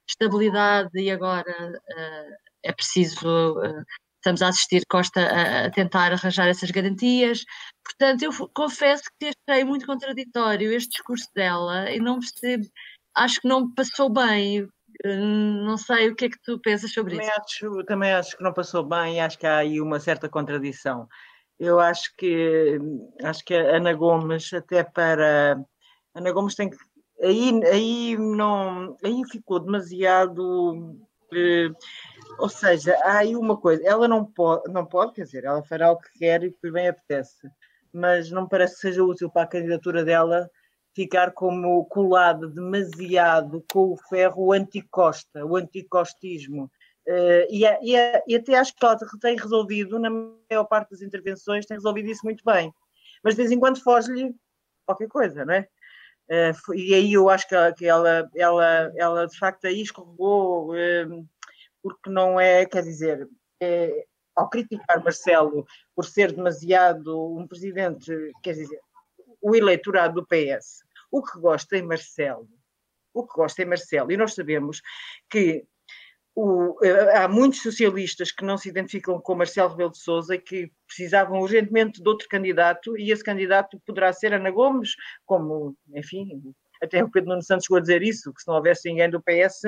estabilidade 0.09 0.89
e 0.95 1.11
agora 1.11 1.51
uh, 1.51 2.35
é 2.63 2.71
preciso 2.71 3.59
uh, 3.59 3.83
estamos 4.27 4.41
a 4.41 4.49
assistir 4.49 4.83
Costa 4.89 5.21
a, 5.65 5.69
tentar 5.71 6.11
arranjar 6.11 6.47
essas 6.47 6.71
garantias. 6.71 7.43
Portanto, 7.83 8.23
eu 8.23 8.31
confesso 8.53 9.03
que 9.19 9.31
achei 9.49 9.63
muito 9.63 9.85
contraditório 9.85 10.73
este 10.73 10.91
discurso 10.91 11.27
dela 11.35 11.89
e 11.91 11.99
não 11.99 12.19
percebo, 12.19 12.65
acho 13.15 13.41
que 13.41 13.47
não 13.47 13.73
passou 13.73 14.09
bem. 14.09 14.67
Hum, 15.05 15.63
não 15.65 15.77
sei 15.77 16.09
o 16.09 16.15
que 16.15 16.25
é 16.25 16.29
que 16.29 16.41
tu 16.41 16.59
pensas 16.59 16.91
sobre 16.91 17.13
também 17.13 17.27
isso. 17.27 17.41
Acho, 17.41 17.83
também 17.85 18.13
acho 18.13 18.37
que 18.37 18.43
não 18.43 18.53
passou 18.53 18.83
bem, 18.83 19.21
acho 19.21 19.37
que 19.37 19.45
há 19.45 19.57
aí 19.57 19.79
uma 19.79 19.99
certa 19.99 20.27
contradição. 20.27 21.07
Eu 21.59 21.79
acho 21.79 22.15
que 22.17 22.79
acho 23.23 23.43
que 23.43 23.53
a 23.53 23.77
Ana 23.77 23.93
Gomes, 23.93 24.51
até 24.53 24.83
para 24.83 25.59
Ana 26.15 26.31
Gomes 26.31 26.55
tem 26.55 26.69
que 26.69 26.77
aí, 27.21 27.51
aí 27.65 28.17
não 28.17 28.95
aí 29.03 29.23
ficou 29.31 29.59
demasiado 29.59 30.95
eh, 31.33 31.69
ou 32.39 32.49
seja, 32.49 32.95
há 33.03 33.19
aí 33.19 33.35
uma 33.35 33.57
coisa, 33.57 33.83
ela 33.85 34.07
não 34.07 34.25
pode, 34.25 34.71
não 34.71 34.85
pode, 34.85 35.13
quer 35.13 35.23
dizer, 35.23 35.43
ela 35.43 35.63
fará 35.63 35.91
o 35.91 35.97
que 35.97 36.19
quer 36.19 36.43
e 36.43 36.51
que 36.51 36.59
lhe 36.63 36.71
bem 36.71 36.87
apetece, 36.87 37.49
mas 37.91 38.29
não 38.31 38.43
me 38.43 38.49
parece 38.49 38.75
que 38.75 38.81
seja 38.81 39.03
útil 39.03 39.29
para 39.29 39.43
a 39.43 39.47
candidatura 39.47 40.05
dela 40.05 40.49
ficar 40.97 41.31
como 41.31 41.85
colada 41.85 42.47
demasiado 42.47 43.63
com 43.71 43.93
o 43.93 43.97
ferro 44.09 44.51
anticosta, 44.51 45.45
o 45.45 45.55
anticostismo. 45.55 46.71
Uh, 47.07 47.45
e, 47.51 47.63
e, 47.63 47.95
e, 48.27 48.35
até 48.35 48.55
acho 48.55 48.75
que 48.75 48.83
ela 48.83 48.97
tem 49.21 49.37
resolvido, 49.37 49.99
na 49.99 50.09
maior 50.09 50.63
parte 50.65 50.89
das 50.89 51.03
intervenções, 51.03 51.67
tem 51.67 51.77
resolvido 51.77 52.09
isso 52.09 52.21
muito 52.23 52.43
bem. 52.43 52.73
Mas 53.23 53.35
de 53.35 53.41
vez 53.43 53.51
em 53.51 53.59
quando 53.59 53.79
foge-lhe 53.79 54.33
qualquer 54.87 55.07
coisa, 55.07 55.45
não 55.45 55.53
é? 55.53 55.67
Uh, 56.29 56.73
e 56.73 56.95
aí 56.95 57.13
eu 57.13 57.29
acho 57.29 57.47
que 57.47 57.53
ela, 57.53 57.73
que 57.73 57.85
ela, 57.85 58.29
ela, 58.35 58.91
ela 58.95 59.27
de 59.27 59.37
facto 59.37 59.67
aí 59.67 59.83
escorregou. 59.83 60.73
Uh, 60.73 61.27
porque 61.83 62.09
não 62.09 62.39
é, 62.39 62.65
quer 62.65 62.81
dizer, 62.81 63.29
é, 63.61 64.05
ao 64.35 64.49
criticar 64.49 65.01
Marcelo 65.03 65.65
por 65.95 66.05
ser 66.05 66.31
demasiado 66.31 67.37
um 67.37 67.47
presidente, 67.47 68.11
quer 68.41 68.55
dizer, 68.55 68.79
o 69.41 69.55
eleitorado 69.55 70.15
do 70.15 70.27
PS, 70.27 70.83
o 71.11 71.23
que 71.23 71.39
gosta 71.39 71.77
em 71.77 71.83
Marcelo, 71.83 72.47
o 73.13 73.25
que 73.25 73.33
gosta 73.35 73.61
em 73.61 73.65
Marcelo, 73.65 74.11
e 74.11 74.17
nós 74.17 74.33
sabemos 74.33 74.81
que 75.29 75.65
o, 76.35 76.77
há 77.15 77.27
muitos 77.27 77.63
socialistas 77.63 78.31
que 78.31 78.45
não 78.45 78.59
se 78.59 78.69
identificam 78.69 79.19
com 79.19 79.33
Marcelo 79.33 79.71
Rebelo 79.71 79.91
de 79.91 79.97
Sousa 79.97 80.35
e 80.35 80.39
que 80.39 80.71
precisavam 80.85 81.39
urgentemente 81.39 82.01
de 82.01 82.07
outro 82.07 82.27
candidato, 82.29 82.95
e 82.95 83.11
esse 83.11 83.23
candidato 83.23 83.81
poderá 83.85 84.13
ser 84.13 84.33
Ana 84.33 84.51
Gomes, 84.51 84.91
como, 85.25 85.75
enfim, 85.95 86.53
até 86.81 87.03
o 87.03 87.09
Pedro 87.09 87.29
Nuno 87.29 87.41
Santos 87.41 87.65
chegou 87.65 87.77
a 87.77 87.81
dizer 87.81 88.03
isso, 88.03 88.31
que 88.31 88.41
se 88.41 88.47
não 88.47 88.55
houvesse 88.55 88.87
ninguém 88.87 89.09
do 89.09 89.21
PS, 89.21 89.61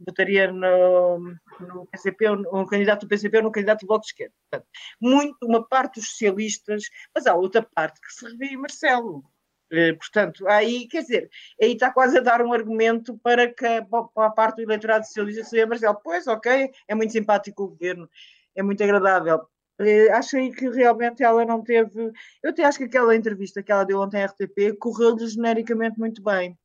votaria 0.00 0.50
no, 0.50 1.18
no 1.60 1.86
PCP, 1.86 2.30
um 2.30 2.66
candidato 2.66 3.02
do 3.02 3.08
PCP 3.08 3.36
ou 3.36 3.42
no 3.44 3.52
candidato 3.52 3.80
do 3.80 3.86
Bloco 3.86 4.02
de 4.02 4.08
Esquerda. 4.08 4.34
Portanto, 4.50 4.68
muito, 5.00 5.36
uma 5.42 5.66
parte 5.66 6.00
dos 6.00 6.10
socialistas, 6.10 6.82
mas 7.14 7.26
há 7.26 7.34
outra 7.34 7.62
parte 7.62 8.00
que 8.00 8.12
se 8.12 8.26
revê 8.26 8.46
em 8.46 8.56
Marcelo. 8.56 9.24
Eh, 9.70 9.92
portanto, 9.94 10.46
aí, 10.48 10.86
quer 10.88 11.02
dizer, 11.02 11.30
aí 11.60 11.72
está 11.72 11.92
quase 11.92 12.18
a 12.18 12.20
dar 12.20 12.42
um 12.42 12.52
argumento 12.52 13.18
para 13.18 13.46
que 13.48 13.82
para 13.90 14.26
a 14.26 14.30
parte 14.30 14.56
do 14.56 14.62
eleitorado 14.62 15.06
socialista 15.06 15.44
seja 15.44 15.66
Marcelo. 15.66 16.00
Pois, 16.02 16.26
ok, 16.26 16.70
é 16.86 16.94
muito 16.94 17.12
simpático 17.12 17.64
o 17.64 17.68
governo, 17.68 18.08
é 18.54 18.62
muito 18.62 18.82
agradável. 18.82 19.46
Uh, 19.80 20.12
achei 20.12 20.50
que 20.50 20.68
realmente 20.70 21.22
ela 21.22 21.44
não 21.44 21.62
teve. 21.62 22.12
Eu 22.42 22.50
até 22.50 22.64
acho 22.64 22.78
que 22.78 22.84
aquela 22.84 23.14
entrevista 23.14 23.62
que 23.62 23.70
ela 23.70 23.84
deu 23.84 24.00
ontem 24.00 24.22
à 24.22 24.26
RTP 24.26 24.76
correu-lhe 24.78 25.26
genericamente 25.26 25.98
muito 25.98 26.22
bem. 26.22 26.58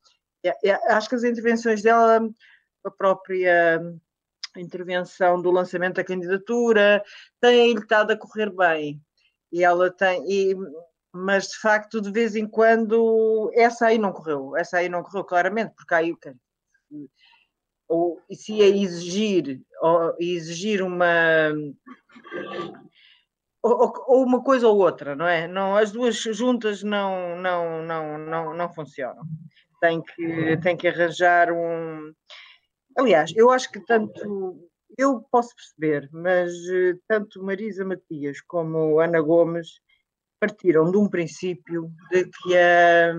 É, 0.43 0.69
é, 0.69 0.73
acho 0.93 1.09
que 1.09 1.15
as 1.15 1.23
intervenções 1.23 1.81
dela 1.83 2.27
a 2.83 2.91
própria 2.91 3.81
intervenção 4.57 5.41
do 5.41 5.51
lançamento 5.51 5.95
da 5.95 6.03
candidatura, 6.03 7.03
tem 7.39 7.73
estado 7.73 8.11
a 8.11 8.17
correr 8.17 8.51
bem. 8.51 9.01
E 9.51 9.63
ela 9.63 9.91
tem, 9.91 10.23
e, 10.29 10.55
mas 11.13 11.49
de 11.49 11.57
facto, 11.59 12.01
de 12.01 12.11
vez 12.11 12.35
em 12.35 12.47
quando, 12.47 13.51
essa 13.53 13.87
aí 13.87 13.97
não 13.97 14.11
correu, 14.11 14.57
essa 14.57 14.77
aí 14.77 14.89
não 14.89 15.03
correu 15.03 15.23
claramente, 15.23 15.73
porque 15.75 15.93
aí 15.93 16.11
o 16.11 16.17
que 16.17 16.33
ou 17.87 18.19
se 18.31 18.53
ia 18.53 18.67
exigir, 18.67 19.61
ou 19.81 20.15
exigir 20.19 20.81
uma 20.81 21.51
ou, 23.61 23.93
ou, 24.07 24.23
uma 24.23 24.43
coisa 24.43 24.67
ou 24.67 24.77
outra, 24.77 25.15
não 25.15 25.27
é? 25.27 25.47
Não, 25.47 25.75
as 25.75 25.91
duas 25.91 26.15
juntas 26.15 26.81
não, 26.81 27.37
não, 27.39 27.83
não, 27.83 28.17
não, 28.17 28.53
não 28.53 28.73
funcionam. 28.73 29.23
Tem 29.79 30.01
que, 30.01 30.57
tem 30.57 30.75
que 30.75 30.87
arranjar 30.87 31.51
um 31.51 32.13
Aliás, 32.95 33.31
eu 33.35 33.49
acho 33.49 33.71
que 33.71 33.79
tanto 33.79 34.69
eu 34.97 35.21
posso 35.31 35.55
perceber, 35.55 36.07
mas 36.11 36.53
eh, 36.69 36.93
tanto 37.07 37.43
Marisa 37.43 37.83
Matias 37.83 38.39
como 38.41 38.99
Ana 38.99 39.19
Gomes 39.19 39.79
partiram 40.43 40.91
de 40.91 40.97
um 40.97 41.07
princípio 41.07 41.89
de 42.11 42.25
que 42.25 42.57
a, 42.57 43.13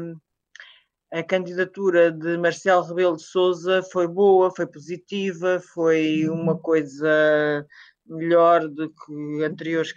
a 1.19 1.23
candidatura 1.23 2.13
de 2.13 2.37
Marcelo 2.37 2.85
Rebelo 2.85 3.17
de 3.17 3.23
Sousa 3.23 3.83
foi 3.91 4.07
boa, 4.07 4.55
foi 4.55 4.67
positiva, 4.67 5.59
foi 5.73 6.29
uma 6.29 6.59
coisa 6.59 7.67
melhor 8.07 8.69
do 8.69 8.91
que 8.91 9.43
anteriores 9.43 9.95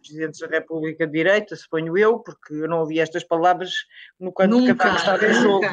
presidentes 0.00 0.38
da 0.38 0.46
República 0.46 1.04
de 1.04 1.12
Direita, 1.12 1.56
suponho 1.56 1.98
eu, 1.98 2.20
porque 2.20 2.54
eu 2.54 2.68
não 2.68 2.80
ouvi 2.80 3.00
estas 3.00 3.24
palavras 3.24 3.72
no 4.18 4.32
quando 4.32 4.58
nunca, 4.58 4.74
Catar 4.76 4.96
estava 4.96 5.26
em 5.26 5.34
jogo. 5.34 5.66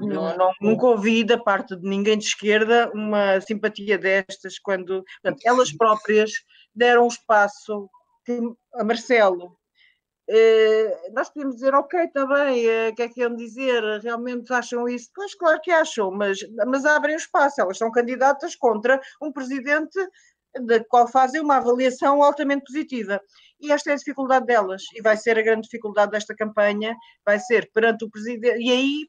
Nunca, 0.00 0.36
não, 0.36 0.52
nunca 0.60 0.86
ouvi 0.86 1.22
da 1.22 1.38
parte 1.38 1.76
de 1.76 1.88
ninguém 1.88 2.18
de 2.18 2.24
esquerda 2.24 2.90
uma 2.92 3.40
simpatia 3.40 3.96
destas 3.96 4.58
quando 4.58 5.04
portanto, 5.22 5.42
elas 5.44 5.72
próprias 5.72 6.32
deram 6.74 7.06
espaço 7.06 7.88
a 8.74 8.82
Marcelo. 8.84 9.56
Uh, 10.28 11.12
nós 11.14 11.30
podemos 11.30 11.54
dizer, 11.54 11.72
ok, 11.74 12.00
está 12.00 12.26
bem, 12.26 12.66
o 12.66 12.90
uh, 12.90 12.94
que 12.96 13.02
é 13.02 13.08
que 13.08 13.20
iam 13.20 13.36
dizer? 13.36 13.82
Realmente 14.02 14.52
acham 14.52 14.88
isso? 14.88 15.08
Pois, 15.14 15.34
claro 15.34 15.60
que 15.60 15.70
acham, 15.70 16.10
mas, 16.10 16.38
mas 16.66 16.84
abrem 16.84 17.14
o 17.14 17.18
espaço. 17.18 17.60
Elas 17.60 17.78
são 17.78 17.92
candidatas 17.92 18.56
contra 18.56 19.00
um 19.22 19.30
presidente 19.30 19.98
da 20.60 20.82
qual 20.84 21.06
fazem 21.06 21.40
uma 21.40 21.56
avaliação 21.56 22.22
altamente 22.22 22.64
positiva. 22.64 23.20
E 23.60 23.72
esta 23.72 23.90
é 23.90 23.94
a 23.94 23.96
dificuldade 23.96 24.46
delas, 24.46 24.82
e 24.94 25.00
vai 25.00 25.16
ser 25.16 25.38
a 25.38 25.42
grande 25.42 25.62
dificuldade 25.62 26.12
desta 26.12 26.34
campanha, 26.34 26.96
vai 27.24 27.38
ser 27.38 27.70
perante 27.72 28.04
o 28.04 28.10
Presidente, 28.10 28.60
e 28.60 28.70
aí 28.70 29.08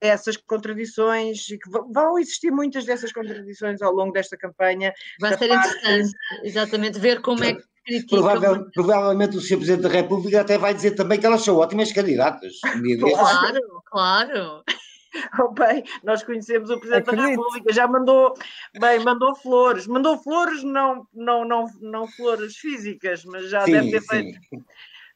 essas 0.00 0.36
contradições, 0.36 1.48
e 1.48 1.58
que 1.58 1.70
vão 1.70 2.18
existir 2.18 2.50
muitas 2.50 2.84
dessas 2.84 3.12
contradições 3.12 3.80
ao 3.80 3.92
longo 3.92 4.12
desta 4.12 4.36
campanha. 4.36 4.92
Vai 5.18 5.36
ser 5.36 5.48
parte... 5.48 5.68
interessante, 5.68 6.14
exatamente, 6.42 6.98
ver 6.98 7.22
como 7.22 7.42
é 7.42 7.54
que 7.54 7.62
Provável, 8.08 8.70
provavelmente 8.72 9.36
o 9.36 9.40
Sr. 9.40 9.56
Presidente 9.56 9.82
da 9.82 9.88
República 9.88 10.40
até 10.40 10.56
vai 10.56 10.72
dizer 10.72 10.92
também 10.92 11.20
que 11.20 11.26
elas 11.26 11.42
são 11.42 11.56
ótimas 11.56 11.92
candidatas. 11.92 12.54
Claro, 12.60 13.82
claro. 13.86 14.64
Oh, 15.38 15.52
bem, 15.52 15.84
nós 16.02 16.24
conhecemos 16.24 16.70
o 16.70 16.78
Presidente 16.80 17.08
Acredito. 17.08 17.22
da 17.22 17.30
República, 17.30 17.72
já 17.72 17.86
mandou, 17.86 18.34
bem, 18.80 18.98
mandou 18.98 19.32
flores, 19.36 19.86
mandou 19.86 20.18
flores, 20.18 20.64
não, 20.64 21.06
não, 21.14 21.44
não, 21.44 21.66
não 21.80 22.08
flores 22.08 22.56
físicas, 22.56 23.24
mas 23.24 23.48
já 23.48 23.64
sim, 23.64 23.70
deve 23.70 23.90
ter 23.92 24.02
feito, 24.02 24.40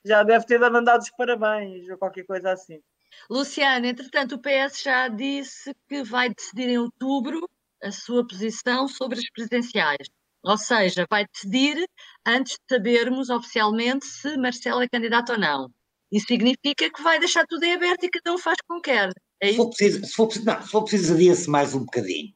já 0.04 0.22
deve 0.22 0.46
ter 0.46 0.58
mandado 0.60 1.00
os 1.00 1.10
parabéns 1.10 1.88
ou 1.90 1.98
qualquer 1.98 2.24
coisa 2.24 2.52
assim. 2.52 2.80
Luciana, 3.28 3.88
entretanto, 3.88 4.36
o 4.36 4.38
PS 4.38 4.82
já 4.82 5.08
disse 5.08 5.74
que 5.88 6.04
vai 6.04 6.32
decidir 6.32 6.68
em 6.68 6.78
outubro 6.78 7.48
a 7.82 7.90
sua 7.90 8.26
posição 8.26 8.86
sobre 8.88 9.18
as 9.18 9.30
presidenciais. 9.30 10.08
Ou 10.42 10.56
seja, 10.56 11.06
vai 11.10 11.26
decidir 11.26 11.84
antes 12.28 12.52
de 12.52 12.76
sabermos 12.76 13.30
oficialmente 13.30 14.06
se 14.06 14.36
Marcelo 14.36 14.82
é 14.82 14.88
candidato 14.88 15.32
ou 15.32 15.38
não. 15.38 15.70
Isso 16.12 16.26
significa 16.26 16.90
que 16.90 17.02
vai 17.02 17.18
deixar 17.18 17.44
tudo 17.46 17.64
em 17.64 17.74
aberto 17.74 18.04
e 18.04 18.10
cada 18.10 18.34
um 18.34 18.38
faz 18.38 18.56
como 18.66 18.80
quer. 18.80 19.10
É 19.40 19.50
se, 19.50 19.56
for 19.56 19.68
preciso, 19.68 20.06
se, 20.06 20.12
for 20.12 20.26
preciso, 20.26 20.46
não, 20.46 20.62
se 20.62 20.68
for 20.68 20.82
preciso, 20.82 21.14
adia-se 21.14 21.50
mais 21.50 21.74
um 21.74 21.80
bocadinho. 21.80 22.32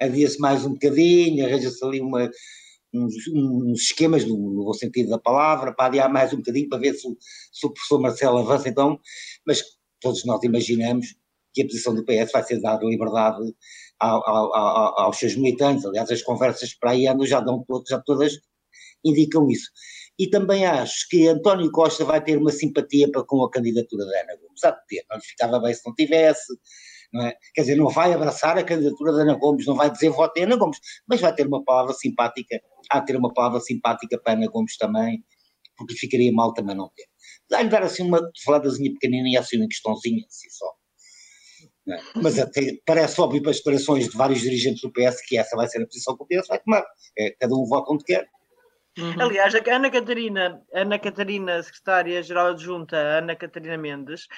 É? 0.00 0.06
Adia-se 0.06 0.38
mais 0.38 0.64
um 0.64 0.72
bocadinho, 0.72 1.46
arranja-se 1.46 1.84
ali 1.84 2.00
uma, 2.00 2.30
uns, 2.92 3.14
uns, 3.32 3.80
esquemas, 3.80 4.24
no, 4.24 4.36
no 4.36 4.64
bom 4.64 4.72
sentido 4.72 5.10
da 5.10 5.18
palavra, 5.18 5.72
para 5.72 5.86
adiar 5.86 6.12
mais 6.12 6.32
um 6.32 6.38
bocadinho, 6.38 6.68
para 6.68 6.78
ver 6.78 6.94
se, 6.94 7.08
se 7.52 7.66
o 7.66 7.70
professor 7.70 8.00
Marcelo 8.00 8.38
avança 8.38 8.68
então, 8.68 8.98
mas 9.46 9.62
todos 10.00 10.24
nós 10.24 10.42
imaginamos 10.42 11.14
que 11.52 11.62
a 11.62 11.66
posição 11.66 11.94
do 11.94 12.04
PS 12.04 12.32
vai 12.32 12.42
ser 12.42 12.60
dar 12.60 12.82
liberdade 12.82 13.54
ao, 14.00 14.28
ao, 14.28 14.54
ao, 14.54 15.00
aos 15.00 15.16
seus 15.16 15.36
militantes, 15.36 15.86
aliás 15.86 16.10
as 16.10 16.22
conversas 16.22 16.74
para 16.74 16.90
aí 16.90 17.06
andam 17.06 17.24
já, 17.24 17.40
dão, 17.40 17.64
já 17.88 18.00
todas 18.00 18.32
indicam 19.04 19.48
isso. 19.48 19.70
E 20.18 20.28
também 20.28 20.64
acho 20.64 21.08
que 21.08 21.26
António 21.26 21.70
Costa 21.70 22.04
vai 22.04 22.22
ter 22.22 22.38
uma 22.38 22.52
simpatia 22.52 23.10
para, 23.10 23.24
com 23.24 23.42
a 23.42 23.50
candidatura 23.50 24.04
da 24.06 24.20
Ana 24.20 24.36
Gomes. 24.40 24.64
Há 24.64 24.70
de 24.70 24.86
ter, 24.86 25.04
não 25.10 25.16
lhe 25.16 25.24
ficava 25.24 25.58
bem 25.60 25.74
se 25.74 25.82
não 25.84 25.94
tivesse. 25.94 26.52
Não 27.12 27.26
é? 27.26 27.36
Quer 27.54 27.60
dizer, 27.62 27.76
não 27.76 27.88
vai 27.88 28.12
abraçar 28.12 28.58
a 28.58 28.64
candidatura 28.64 29.12
da 29.12 29.22
Ana 29.22 29.34
Gomes, 29.34 29.66
não 29.66 29.76
vai 29.76 29.90
dizer 29.90 30.10
vote 30.10 30.42
Ana 30.42 30.56
Gomes, 30.56 30.78
mas 31.06 31.20
vai 31.20 31.32
ter 31.34 31.46
uma 31.46 31.62
palavra 31.62 31.92
simpática, 31.92 32.60
há 32.90 32.98
de 32.98 33.06
ter 33.06 33.16
uma 33.16 33.32
palavra 33.32 33.60
simpática 33.60 34.18
para 34.20 34.32
Ana 34.32 34.48
Gomes 34.48 34.76
também, 34.76 35.22
porque 35.76 35.94
ficaria 35.94 36.32
mal 36.32 36.52
também 36.52 36.74
não 36.74 36.90
ter. 36.94 37.06
Dá-lhe 37.48 37.68
dar 37.68 37.82
assim 37.82 38.02
uma 38.02 38.20
faladazinha 38.44 38.92
pequenininha, 38.92 39.40
assim 39.40 39.58
uma 39.58 39.68
questãozinha, 39.68 40.24
assim 40.28 40.50
só. 40.50 40.74
É? 41.86 41.98
Mas 42.16 42.38
até 42.38 42.78
parece 42.86 43.20
óbvio 43.20 43.42
para 43.42 43.50
as 43.50 43.58
declarações 43.58 44.08
de 44.08 44.16
vários 44.16 44.40
dirigentes 44.40 44.80
do 44.80 44.90
PS 44.90 45.20
que 45.26 45.36
essa 45.36 45.54
vai 45.54 45.68
ser 45.68 45.82
a 45.82 45.86
posição 45.86 46.16
que 46.16 46.22
o 46.22 46.26
PS 46.26 46.48
vai 46.48 46.58
tomar. 46.58 46.84
É, 47.18 47.30
cada 47.38 47.54
um 47.54 47.64
vota 47.66 47.92
onde 47.92 48.04
quer. 48.04 48.26
Uhum. 48.98 49.20
Aliás, 49.20 49.54
a 49.54 49.74
Ana 49.74 49.90
Catarina, 49.90 50.62
Ana 50.72 50.98
Catarina, 50.98 51.62
secretária-geral 51.62 52.48
adjunta, 52.48 52.96
Ana 52.96 53.34
Catarina 53.34 53.76
Mendes, 53.76 54.28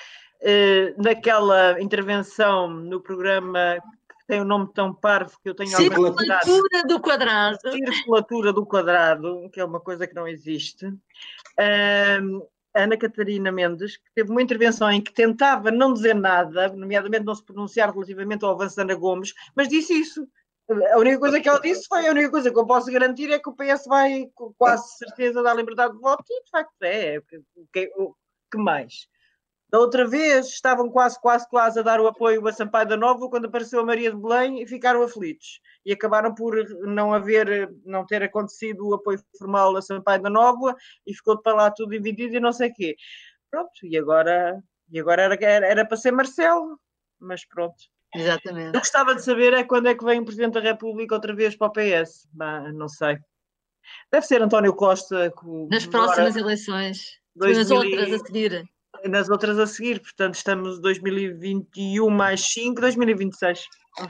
eh, 0.41 0.95
naquela 0.97 1.81
intervenção 1.81 2.69
no 2.69 3.01
programa 3.01 3.77
que 4.09 4.27
tem 4.27 4.41
o 4.41 4.45
um 4.45 4.47
nome 4.47 4.73
tão 4.73 4.95
parvo 4.95 5.39
que 5.43 5.51
eu 5.51 5.55
tenho 5.55 5.71
Circulatura 5.77 6.85
do 6.89 7.01
quadrado. 7.01 7.61
Circulatura 7.61 8.53
do 8.53 8.67
quadrado, 8.67 9.51
que 9.53 9.61
é 9.61 9.65
uma 9.65 9.81
coisa 9.81 10.07
que 10.07 10.15
não 10.15 10.27
existe. 10.27 10.91
Eh, 11.59 12.19
Ana 12.77 12.97
Catarina 12.97 13.51
Mendes, 13.51 13.97
que 13.97 14.13
teve 14.15 14.31
uma 14.31 14.43
intervenção 14.43 14.91
em 14.91 15.01
que 15.01 15.13
tentava 15.13 15.71
não 15.71 15.93
dizer 15.95 16.15
nada, 16.15 16.69
nomeadamente 16.69 17.25
não 17.25 17.35
se 17.35 17.43
pronunciar 17.43 17.91
relativamente 17.91 18.45
ao 18.45 18.53
avanço 18.53 18.77
de 18.77 18.83
Ana 18.83 18.95
Gomes, 18.95 19.35
mas 19.55 19.69
disse 19.69 19.95
isso. 19.95 20.29
A 20.69 20.99
única 20.99 21.19
coisa 21.19 21.41
que 21.41 21.49
ela 21.49 21.61
disse 21.61 21.87
foi: 21.87 22.07
a 22.07 22.11
única 22.11 22.31
coisa 22.31 22.51
que 22.51 22.59
eu 22.59 22.67
posso 22.67 22.91
garantir 22.91 23.31
é 23.31 23.39
que 23.39 23.49
o 23.49 23.55
PS 23.55 23.87
vai, 23.87 24.29
com 24.35 24.53
quase 24.59 24.97
certeza, 24.97 25.43
dar 25.43 25.55
liberdade 25.55 25.95
de 25.95 26.01
voto, 26.01 26.25
e 26.29 26.45
de 26.45 26.51
facto 26.51 26.83
é. 26.83 27.19
O 27.19 27.67
que, 27.73 27.91
que 28.51 28.59
mais? 28.59 29.09
Da 29.69 29.81
outra 29.81 30.07
vez 30.07 30.47
estavam 30.47 30.89
quase, 30.89 31.21
quase, 31.21 31.49
quase 31.49 31.79
a 31.81 31.83
dar 31.83 32.01
o 32.01 32.07
apoio 32.07 32.47
a 32.47 32.53
Sampaio 32.53 32.89
da 32.89 32.97
Nova 32.97 33.29
quando 33.29 33.47
apareceu 33.47 33.81
a 33.81 33.85
Maria 33.85 34.13
de 34.13 34.17
Belém 34.17 34.63
e 34.63 34.67
ficaram 34.67 35.03
aflitos. 35.03 35.61
E 35.85 35.93
acabaram 35.93 36.35
por 36.35 36.55
não 36.83 37.13
haver, 37.13 37.73
não 37.85 38.07
ter 38.07 38.23
acontecido 38.23 38.89
o 38.89 38.95
apoio 38.95 39.21
formal 39.37 39.77
a 39.77 39.83
Sampaio 39.83 40.23
da 40.23 40.31
Nova 40.31 40.75
e 41.05 41.13
ficou 41.13 41.41
para 41.43 41.55
lá 41.55 41.71
tudo 41.71 41.91
dividido 41.91 42.37
e 42.37 42.41
não 42.41 42.53
sei 42.53 42.71
o 42.71 42.75
quê. 42.75 42.97
Pronto, 43.51 43.71
e 43.83 43.99
agora, 43.99 44.63
e 44.89 45.01
agora 45.01 45.23
era, 45.23 45.35
era, 45.45 45.67
era 45.67 45.85
para 45.85 45.97
ser 45.97 46.13
Marcelo, 46.13 46.79
mas 47.19 47.45
pronto. 47.45 47.77
Exatamente. 48.17 48.75
Eu 48.75 48.81
gostava 48.81 49.15
de 49.15 49.25
saber 49.25 49.53
é 49.53 49.65
quando 49.65 49.89
é 49.89 49.95
que 49.95 50.05
vem 50.05 50.21
o 50.21 50.25
Presidente 50.25 50.55
da 50.55 50.61
República 50.61 51.15
outra 51.15 51.35
vez 51.35 51.57
para 51.57 51.69
o 51.69 51.73
PS. 51.73 52.29
Bah, 52.33 52.73
não 52.73 52.89
sei. 52.89 53.19
Deve 54.11 54.27
ser 54.27 54.43
António 54.43 54.75
Costa. 54.75 55.33
Nas 55.71 55.87
próximas 55.87 56.37
agora, 56.37 56.41
eleições. 56.41 57.21
2000, 57.37 57.59
nas 57.59 57.71
outras 57.71 58.13
a 58.13 58.19
seguir. 58.25 58.71
Nas 59.05 59.29
outras 59.29 59.59
a 59.59 59.67
seguir, 59.67 60.01
portanto 60.01 60.35
estamos 60.35 60.81
2021 60.81 62.09
mais 62.09 62.41
5, 62.41 62.81
2026. 62.81 63.67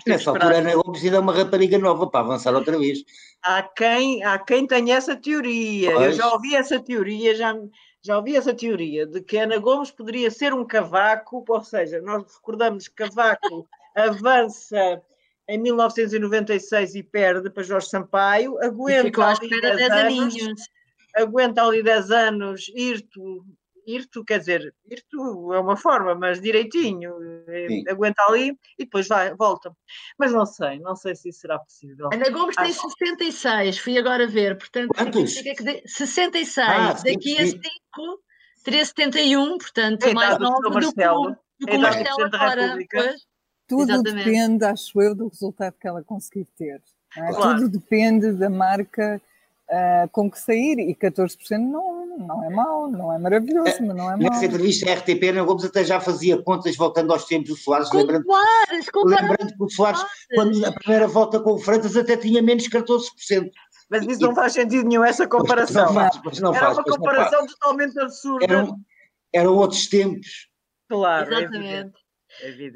Nessa 0.06 0.30
altura 0.30 0.58
Ana 0.58 0.74
Gomes 0.76 1.04
ainda 1.04 1.16
é 1.16 1.20
uma 1.20 1.34
rapariga 1.34 1.78
nova 1.78 2.08
para 2.08 2.20
avançar 2.20 2.54
outra 2.54 2.78
vez. 2.78 3.00
Há 3.42 3.62
quem, 3.62 4.24
há 4.24 4.38
quem 4.38 4.66
tenha 4.66 4.96
essa 4.96 5.16
teoria. 5.16 5.92
Pois. 5.92 6.06
Eu 6.06 6.12
já 6.12 6.32
ouvi 6.32 6.54
essa 6.54 6.80
teoria, 6.80 7.34
já, 7.34 7.54
já 8.02 8.16
ouvi 8.16 8.36
essa 8.36 8.54
teoria 8.54 9.06
de 9.06 9.20
que 9.20 9.36
Ana 9.36 9.58
Gomes 9.58 9.90
poderia 9.90 10.30
ser 10.30 10.54
um 10.54 10.64
cavaco, 10.64 11.44
ou 11.46 11.64
seja, 11.64 12.00
nós 12.00 12.22
recordamos 12.36 12.88
que 12.88 12.94
cavaco 12.94 13.68
avança 13.96 15.02
em 15.48 15.58
1996 15.58 16.94
e 16.94 17.02
perde 17.02 17.50
para 17.50 17.62
Jorge 17.62 17.88
Sampaio, 17.88 18.58
aguenta 18.62 19.24
ali 19.26 19.60
10 19.60 19.90
anos, 19.90 20.58
aguenta 21.14 21.62
ali 21.62 21.82
10 21.82 22.10
anos, 22.10 22.68
irto, 22.74 23.44
irto, 23.86 24.24
quer 24.24 24.40
dizer, 24.40 24.74
irto 24.90 25.52
é 25.54 25.60
uma 25.60 25.76
forma, 25.76 26.14
mas 26.14 26.40
direitinho, 26.40 27.14
eh, 27.48 27.66
Sim. 27.68 27.84
aguenta 27.88 28.22
ali 28.28 28.58
e 28.76 28.84
depois 28.84 29.06
vai, 29.06 29.34
volta. 29.34 29.72
Mas 30.18 30.32
não 30.32 30.44
sei, 30.44 30.80
não 30.80 30.96
sei 30.96 31.14
se 31.14 31.28
isso 31.28 31.40
será 31.40 31.58
possível. 31.58 32.10
Ana 32.12 32.28
Gomes 32.30 32.56
tem 32.56 32.72
66, 32.72 33.78
fui 33.78 33.96
agora 33.96 34.26
ver, 34.26 34.58
portanto, 34.58 34.92
significa 34.98 35.54
que 35.54 35.62
de, 35.62 35.88
66, 35.88 36.68
ah, 36.68 36.92
daqui 37.04 37.38
a 37.38 37.46
5 37.46 37.62
teria 38.64 38.84
71, 38.84 39.58
portanto, 39.58 40.02
é 40.04 40.12
mais 40.12 40.38
novo 40.38 40.60
do 40.60 40.92
que 40.92 41.06
o, 41.06 41.30
do 41.60 41.66
que 41.66 41.76
o 41.76 41.80
Marcelo 41.80 42.24
agora. 42.24 42.76
Tudo 43.68 43.90
Exatamente. 43.90 44.24
depende, 44.24 44.64
acho 44.64 45.02
eu, 45.02 45.14
do 45.14 45.28
resultado 45.28 45.74
que 45.80 45.88
ela 45.88 46.02
conseguir 46.02 46.46
ter. 46.56 46.80
É? 47.16 47.32
Claro. 47.32 47.60
Tudo 47.60 47.78
depende 47.78 48.32
da 48.32 48.48
marca 48.48 49.20
uh, 49.68 50.08
com 50.10 50.30
que 50.30 50.38
sair 50.38 50.78
e 50.78 50.94
14% 50.94 51.58
não, 51.58 52.06
não 52.18 52.44
é 52.44 52.50
mau, 52.50 52.88
não 52.88 53.12
é 53.12 53.18
maravilhoso, 53.18 53.68
é, 53.68 53.80
mas 53.80 53.96
não 53.96 54.12
é 54.12 54.16
mau. 54.16 54.30
Nessa 54.30 54.46
entrevista 54.46 54.90
à 54.90 54.94
RTP, 54.94 55.30
Ana 55.30 55.42
Gomes 55.42 55.64
até 55.64 55.84
já 55.84 56.00
fazia 56.00 56.40
contas 56.42 56.76
voltando 56.76 57.12
aos 57.12 57.24
tempos 57.24 57.50
do 57.50 57.56
Soares, 57.56 57.88
com 57.88 57.98
lembrando, 57.98 58.24
Soares, 58.24 58.86
lembrando 59.04 59.56
que 59.56 59.64
o 59.64 59.68
Soares, 59.68 60.04
quando 60.34 60.64
a 60.64 60.72
primeira 60.72 61.08
volta 61.08 61.40
com 61.40 61.52
o 61.52 61.58
Freitas 61.58 61.96
até 61.96 62.16
tinha 62.16 62.42
menos 62.42 62.68
14%. 62.68 63.50
Mas 63.88 64.04
isso 64.04 64.20
não 64.20 64.34
faz 64.34 64.52
sentido 64.52 64.88
nenhum, 64.88 65.04
essa 65.04 65.28
comparação. 65.28 65.86
Não 65.86 65.94
faz, 65.94 66.40
não 66.40 66.54
Era 66.54 66.66
faz, 66.66 66.78
uma 66.78 66.84
comparação 66.84 67.46
totalmente 67.46 67.98
absurda. 67.98 68.44
Eram, 68.44 68.80
eram 69.32 69.54
outros 69.54 69.86
tempos. 69.86 70.48
Claro, 70.88 71.32
Exatamente. 71.32 71.92
É 72.02 72.05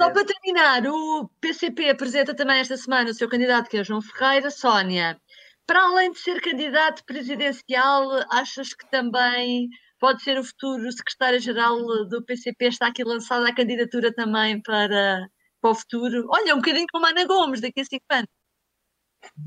Só 0.01 0.11
para 0.11 0.25
terminar, 0.25 0.87
o 0.87 1.29
PCP 1.41 1.91
apresenta 1.91 2.35
também 2.35 2.61
esta 2.61 2.77
semana 2.77 3.11
o 3.11 3.15
seu 3.15 3.29
candidato, 3.29 3.69
que 3.69 3.77
é 3.77 3.85
João 3.85 4.01
Ferreira. 4.01 4.51
Sónia, 4.51 5.21
para 5.67 5.83
além 5.83 6.13
de 6.13 6.19
ser 6.19 6.41
candidato 6.41 7.05
presidencial, 7.05 8.25
achas 8.31 8.75
que 8.75 8.89
também 8.91 9.69
pode 10.01 10.23
ser 10.23 10.39
o 10.39 10.45
futuro 10.45 10.91
secretário-geral 10.91 11.77
do 12.09 12.25
PCP? 12.25 12.67
Está 12.67 12.89
aqui 12.89 13.05
lançada 13.05 13.49
a 13.49 13.55
candidatura 13.55 14.13
também 14.13 14.61
para, 14.63 15.29
para 15.61 15.71
o 15.71 15.75
futuro? 15.75 16.27
Olha, 16.31 16.55
um 16.55 16.59
bocadinho 16.59 16.87
como 16.91 17.07
a 17.07 17.11
Ana 17.11 17.27
Gomes, 17.27 17.61
daqui 17.61 17.81
a 17.81 17.85
cinco 17.85 18.05
anos. 18.11 18.29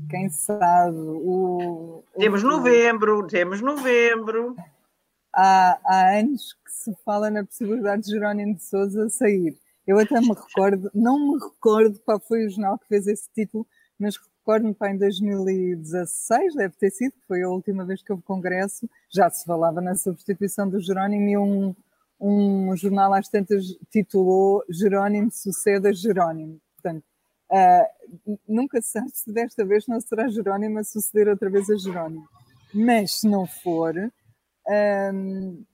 Quem 0.08 0.30
sabe? 0.30 0.96
O, 0.96 2.04
temos 2.16 2.42
novembro, 2.42 3.26
temos 3.26 3.60
novembro. 3.60 4.54
Há, 5.34 5.80
há 5.84 6.18
anos 6.20 6.54
que 6.64 6.70
se 6.70 6.94
fala 7.04 7.28
na 7.28 7.44
possibilidade 7.44 8.02
de 8.02 8.12
Jerónimo 8.12 8.54
de 8.54 8.62
Souza 8.62 9.08
sair. 9.08 9.58
Eu 9.86 9.98
até 9.98 10.18
me 10.20 10.28
recordo, 10.28 10.90
não 10.94 11.18
me 11.18 11.38
recordo 11.38 12.00
qual 12.04 12.18
foi 12.18 12.46
o 12.46 12.50
jornal 12.50 12.78
que 12.78 12.88
fez 12.88 13.06
esse 13.06 13.28
título, 13.34 13.66
mas 13.98 14.16
recordo-me 14.16 14.74
em 14.90 14.98
2016, 14.98 16.54
deve 16.54 16.74
ter 16.76 16.90
sido, 16.90 17.14
foi 17.26 17.42
a 17.42 17.48
última 17.48 17.84
vez 17.84 18.02
que 18.02 18.12
houve 18.12 18.24
congresso, 18.24 18.88
já 19.10 19.28
se 19.30 19.44
falava 19.44 19.80
na 19.80 19.94
substituição 19.94 20.68
do 20.68 20.80
Jerónimo 20.80 21.28
e 21.28 21.36
um, 21.36 21.74
um 22.20 22.76
jornal 22.76 23.12
às 23.12 23.28
tantas 23.28 23.64
titulou 23.90 24.64
Jerónimo 24.70 25.30
suceda 25.30 25.92
Jerónimo. 25.92 26.60
Portanto, 26.74 27.04
uh, 27.50 28.38
nunca 28.48 28.80
se 28.80 28.88
sabe 28.88 29.10
se 29.10 29.32
desta 29.32 29.64
vez 29.64 29.86
não 29.86 30.00
será 30.00 30.28
Jerónimo 30.28 30.78
a 30.78 30.84
suceder 30.84 31.28
outra 31.28 31.50
vez 31.50 31.68
a 31.70 31.76
Jerónimo. 31.76 32.26
Mas 32.72 33.20
se 33.20 33.28
não 33.28 33.46
for, 33.46 33.94
um, 33.96 34.10
ah, 34.66 35.12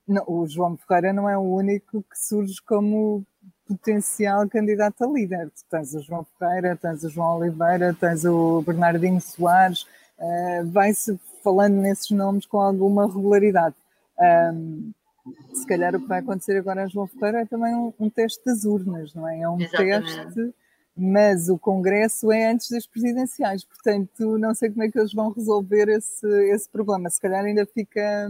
não, 0.07 0.25
o 0.27 0.46
João 0.46 0.77
Ferreira 0.77 1.12
não 1.12 1.29
é 1.29 1.38
o 1.38 1.42
único 1.42 2.03
que 2.03 2.18
surge 2.18 2.61
como 2.66 3.25
potencial 3.71 4.49
candidato 4.49 5.05
a 5.05 5.07
líder. 5.07 5.51
Tu 5.51 5.65
tens 5.71 5.95
o 5.95 6.01
João 6.01 6.27
Ferreira, 6.39 6.77
tens 6.77 7.05
o 7.05 7.11
João 7.11 7.39
Oliveira, 7.39 7.95
tens 7.99 8.25
o 8.25 8.63
Bernardinho 8.63 9.21
Soares, 9.21 9.83
uh, 10.19 10.67
vai-se 10.67 11.19
falando 11.43 11.77
nesses 11.77 12.11
nomes 12.11 12.45
com 12.47 12.61
alguma 12.61 13.07
regularidade. 13.07 13.77
Um, 14.19 14.93
se 15.55 15.67
calhar 15.67 15.95
o 15.95 16.01
que 16.01 16.09
vai 16.09 16.19
acontecer 16.19 16.57
agora 16.57 16.85
a 16.85 16.89
João 16.89 17.07
Ferreira 17.07 17.43
é 17.43 17.47
também 17.47 17.75
um, 17.75 17.93
um 18.01 18.11
teste 18.11 18.45
das 18.45 18.65
urnas, 18.65 19.15
não 19.15 19.29
é? 19.29 19.41
É 19.41 19.49
um 19.49 19.61
Exatamente. 19.61 20.17
teste, 20.17 20.55
mas 20.97 21.49
o 21.49 21.57
Congresso 21.57 22.33
é 22.33 22.51
antes 22.51 22.71
das 22.71 22.87
presidenciais, 22.87 23.65
portanto 23.65 24.37
não 24.39 24.55
sei 24.55 24.71
como 24.71 24.83
é 24.83 24.91
que 24.91 24.99
eles 24.99 25.13
vão 25.13 25.31
resolver 25.31 25.89
esse, 25.89 26.27
esse 26.51 26.69
problema. 26.69 27.09
Se 27.09 27.21
calhar 27.21 27.45
ainda 27.45 27.65
fica, 27.65 28.29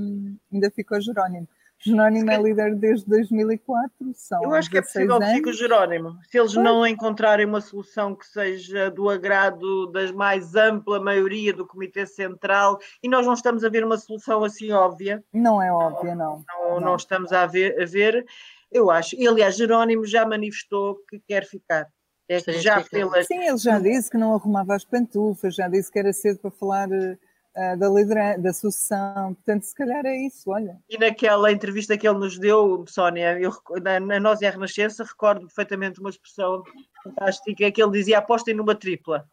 ainda 0.52 0.70
fica 0.70 0.98
o 0.98 1.00
Jerónimo 1.00 1.48
Jerónimo 1.82 2.30
é 2.30 2.36
líder 2.36 2.74
desde 2.76 3.08
2004, 3.08 3.90
são 4.14 4.42
Eu 4.44 4.52
acho 4.52 4.68
que 4.68 4.76
é 4.76 4.82
possível 4.82 5.18
que 5.18 5.26
fique 5.26 5.48
o 5.48 5.52
Jerónimo. 5.52 6.18
Se 6.30 6.38
eles 6.38 6.54
não 6.54 6.86
encontrarem 6.86 7.46
uma 7.46 7.62
solução 7.62 8.14
que 8.14 8.26
seja 8.26 8.90
do 8.90 9.08
agrado 9.08 9.86
das 9.86 10.12
mais 10.12 10.54
ampla 10.54 11.00
maioria 11.00 11.54
do 11.54 11.66
Comitê 11.66 12.06
Central, 12.06 12.78
e 13.02 13.08
nós 13.08 13.24
não 13.24 13.32
estamos 13.32 13.64
a 13.64 13.70
ver 13.70 13.82
uma 13.82 13.96
solução 13.96 14.44
assim 14.44 14.70
óbvia. 14.72 15.24
Não 15.32 15.62
é 15.62 15.72
óbvia, 15.72 16.14
não. 16.14 16.44
Não, 16.46 16.70
não. 16.74 16.80
não 16.80 16.96
estamos 16.96 17.32
a 17.32 17.46
ver, 17.46 17.80
a 17.80 17.86
ver, 17.86 18.26
eu 18.70 18.90
acho. 18.90 19.16
E, 19.16 19.26
aliás, 19.26 19.56
Jerónimo 19.56 20.04
já 20.04 20.26
manifestou 20.26 20.96
que 21.08 21.18
quer 21.20 21.46
ficar. 21.46 21.88
É 22.28 22.40
que 22.40 22.52
já 22.60 22.80
pelas... 22.84 23.26
Sim, 23.26 23.42
ele 23.42 23.56
já 23.56 23.78
disse 23.78 24.08
que 24.08 24.16
não 24.16 24.34
arrumava 24.34 24.76
as 24.76 24.84
pantufas, 24.84 25.54
já 25.54 25.66
disse 25.66 25.90
que 25.90 25.98
era 25.98 26.12
cedo 26.12 26.38
para 26.38 26.50
falar 26.50 26.88
uh, 26.88 27.18
da 27.54 27.88
liderança, 27.88 28.40
da 28.40 28.52
sucessão, 28.52 29.34
portanto, 29.34 29.62
se 29.62 29.74
calhar 29.74 30.04
é 30.06 30.16
isso, 30.26 30.50
olha. 30.50 30.78
E 30.88 30.96
naquela 30.96 31.50
entrevista 31.50 31.98
que 31.98 32.08
ele 32.08 32.18
nos 32.18 32.38
deu, 32.38 32.84
Sónia, 32.86 33.38
eu, 33.40 33.52
na, 33.82 33.98
na 33.98 34.20
Nós 34.20 34.40
e 34.40 34.46
a 34.46 34.50
Renascença, 34.50 35.04
recordo 35.04 35.46
perfeitamente 35.46 36.00
uma 36.00 36.10
expressão 36.10 36.62
fantástica 37.02 37.70
que 37.70 37.82
ele 37.82 37.92
dizia: 37.92 38.18
apostem 38.18 38.54
numa 38.54 38.74
tripla. 38.74 39.28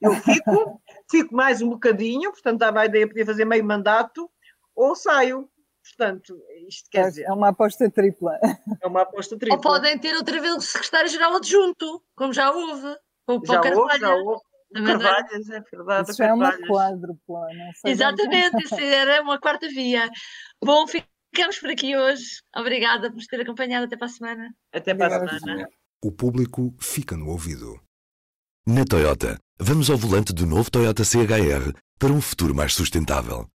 Eu 0.00 0.12
fico, 0.14 0.82
fico 1.10 1.34
mais 1.34 1.62
um 1.62 1.70
bocadinho, 1.70 2.30
portanto, 2.30 2.58
dava 2.58 2.80
a 2.80 2.86
ideia 2.86 3.06
de 3.06 3.12
poder 3.12 3.24
fazer 3.24 3.44
meio 3.44 3.64
mandato, 3.64 4.30
ou 4.74 4.94
saio. 4.94 5.48
Portanto, 5.82 6.40
isto 6.68 6.88
quer 6.90 7.06
é, 7.06 7.08
dizer. 7.08 7.22
É 7.24 7.32
uma 7.32 7.48
aposta 7.48 7.90
tripla. 7.90 8.38
É 8.80 8.86
uma 8.86 9.02
aposta 9.02 9.36
tripla. 9.36 9.56
Ou 9.56 9.60
podem 9.60 9.98
ter 9.98 10.14
outra 10.14 10.40
vez 10.40 10.54
o 10.54 10.60
secretário-geral 10.60 11.36
adjunto, 11.36 12.02
como 12.14 12.32
já 12.32 12.52
houve. 12.52 12.96
Ou 13.26 13.44
já 13.44 13.60
houve, 13.60 13.98
já 13.98 14.14
houve. 14.14 14.42
Carvalhas, 14.72 15.48
é 15.50 15.60
verdade. 15.60 16.10
Isso 16.10 16.22
é 16.22 16.32
uma 16.32 16.52
quádrupla. 16.66 17.46
Exatamente, 17.84 18.64
isso 18.64 18.74
era 18.74 19.22
uma 19.22 19.38
quarta 19.38 19.68
via. 19.68 20.08
Bom, 20.62 20.86
ficamos 20.86 21.58
por 21.58 21.70
aqui 21.70 21.96
hoje. 21.96 22.24
Obrigada 22.56 23.10
por 23.10 23.16
nos 23.16 23.26
ter 23.26 23.40
acompanhado. 23.40 23.86
Até 23.86 23.96
para 23.96 24.06
a 24.06 24.10
semana. 24.10 24.54
Até 24.72 24.94
para 24.94 25.16
a 25.16 25.38
semana. 25.38 25.68
O 26.04 26.10
público 26.10 26.74
fica 26.80 27.16
no 27.16 27.28
ouvido. 27.28 27.80
Na 28.66 28.84
Toyota, 28.84 29.38
vamos 29.58 29.90
ao 29.90 29.96
volante 29.96 30.32
do 30.32 30.46
novo 30.46 30.70
Toyota 30.70 31.04
CHR 31.04 31.72
para 31.98 32.12
um 32.12 32.20
futuro 32.20 32.54
mais 32.54 32.74
sustentável. 32.74 33.46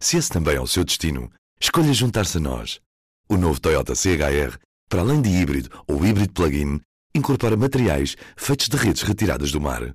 Se 0.00 0.16
esse 0.16 0.30
também 0.30 0.56
é 0.56 0.60
o 0.60 0.66
seu 0.66 0.84
destino, 0.84 1.30
Escolha 1.58 1.92
juntar-se 1.94 2.36
a 2.36 2.40
nós. 2.40 2.80
O 3.28 3.36
novo 3.36 3.58
Toyota 3.58 3.94
CHR, 3.94 4.58
para 4.90 5.00
além 5.00 5.22
de 5.22 5.30
híbrido 5.30 5.70
ou 5.88 6.04
híbrido 6.04 6.34
plug-in, 6.34 6.80
incorpora 7.14 7.56
materiais 7.56 8.14
feitos 8.36 8.68
de 8.68 8.76
redes 8.76 9.02
retiradas 9.02 9.50
do 9.50 9.60
mar. 9.60 9.94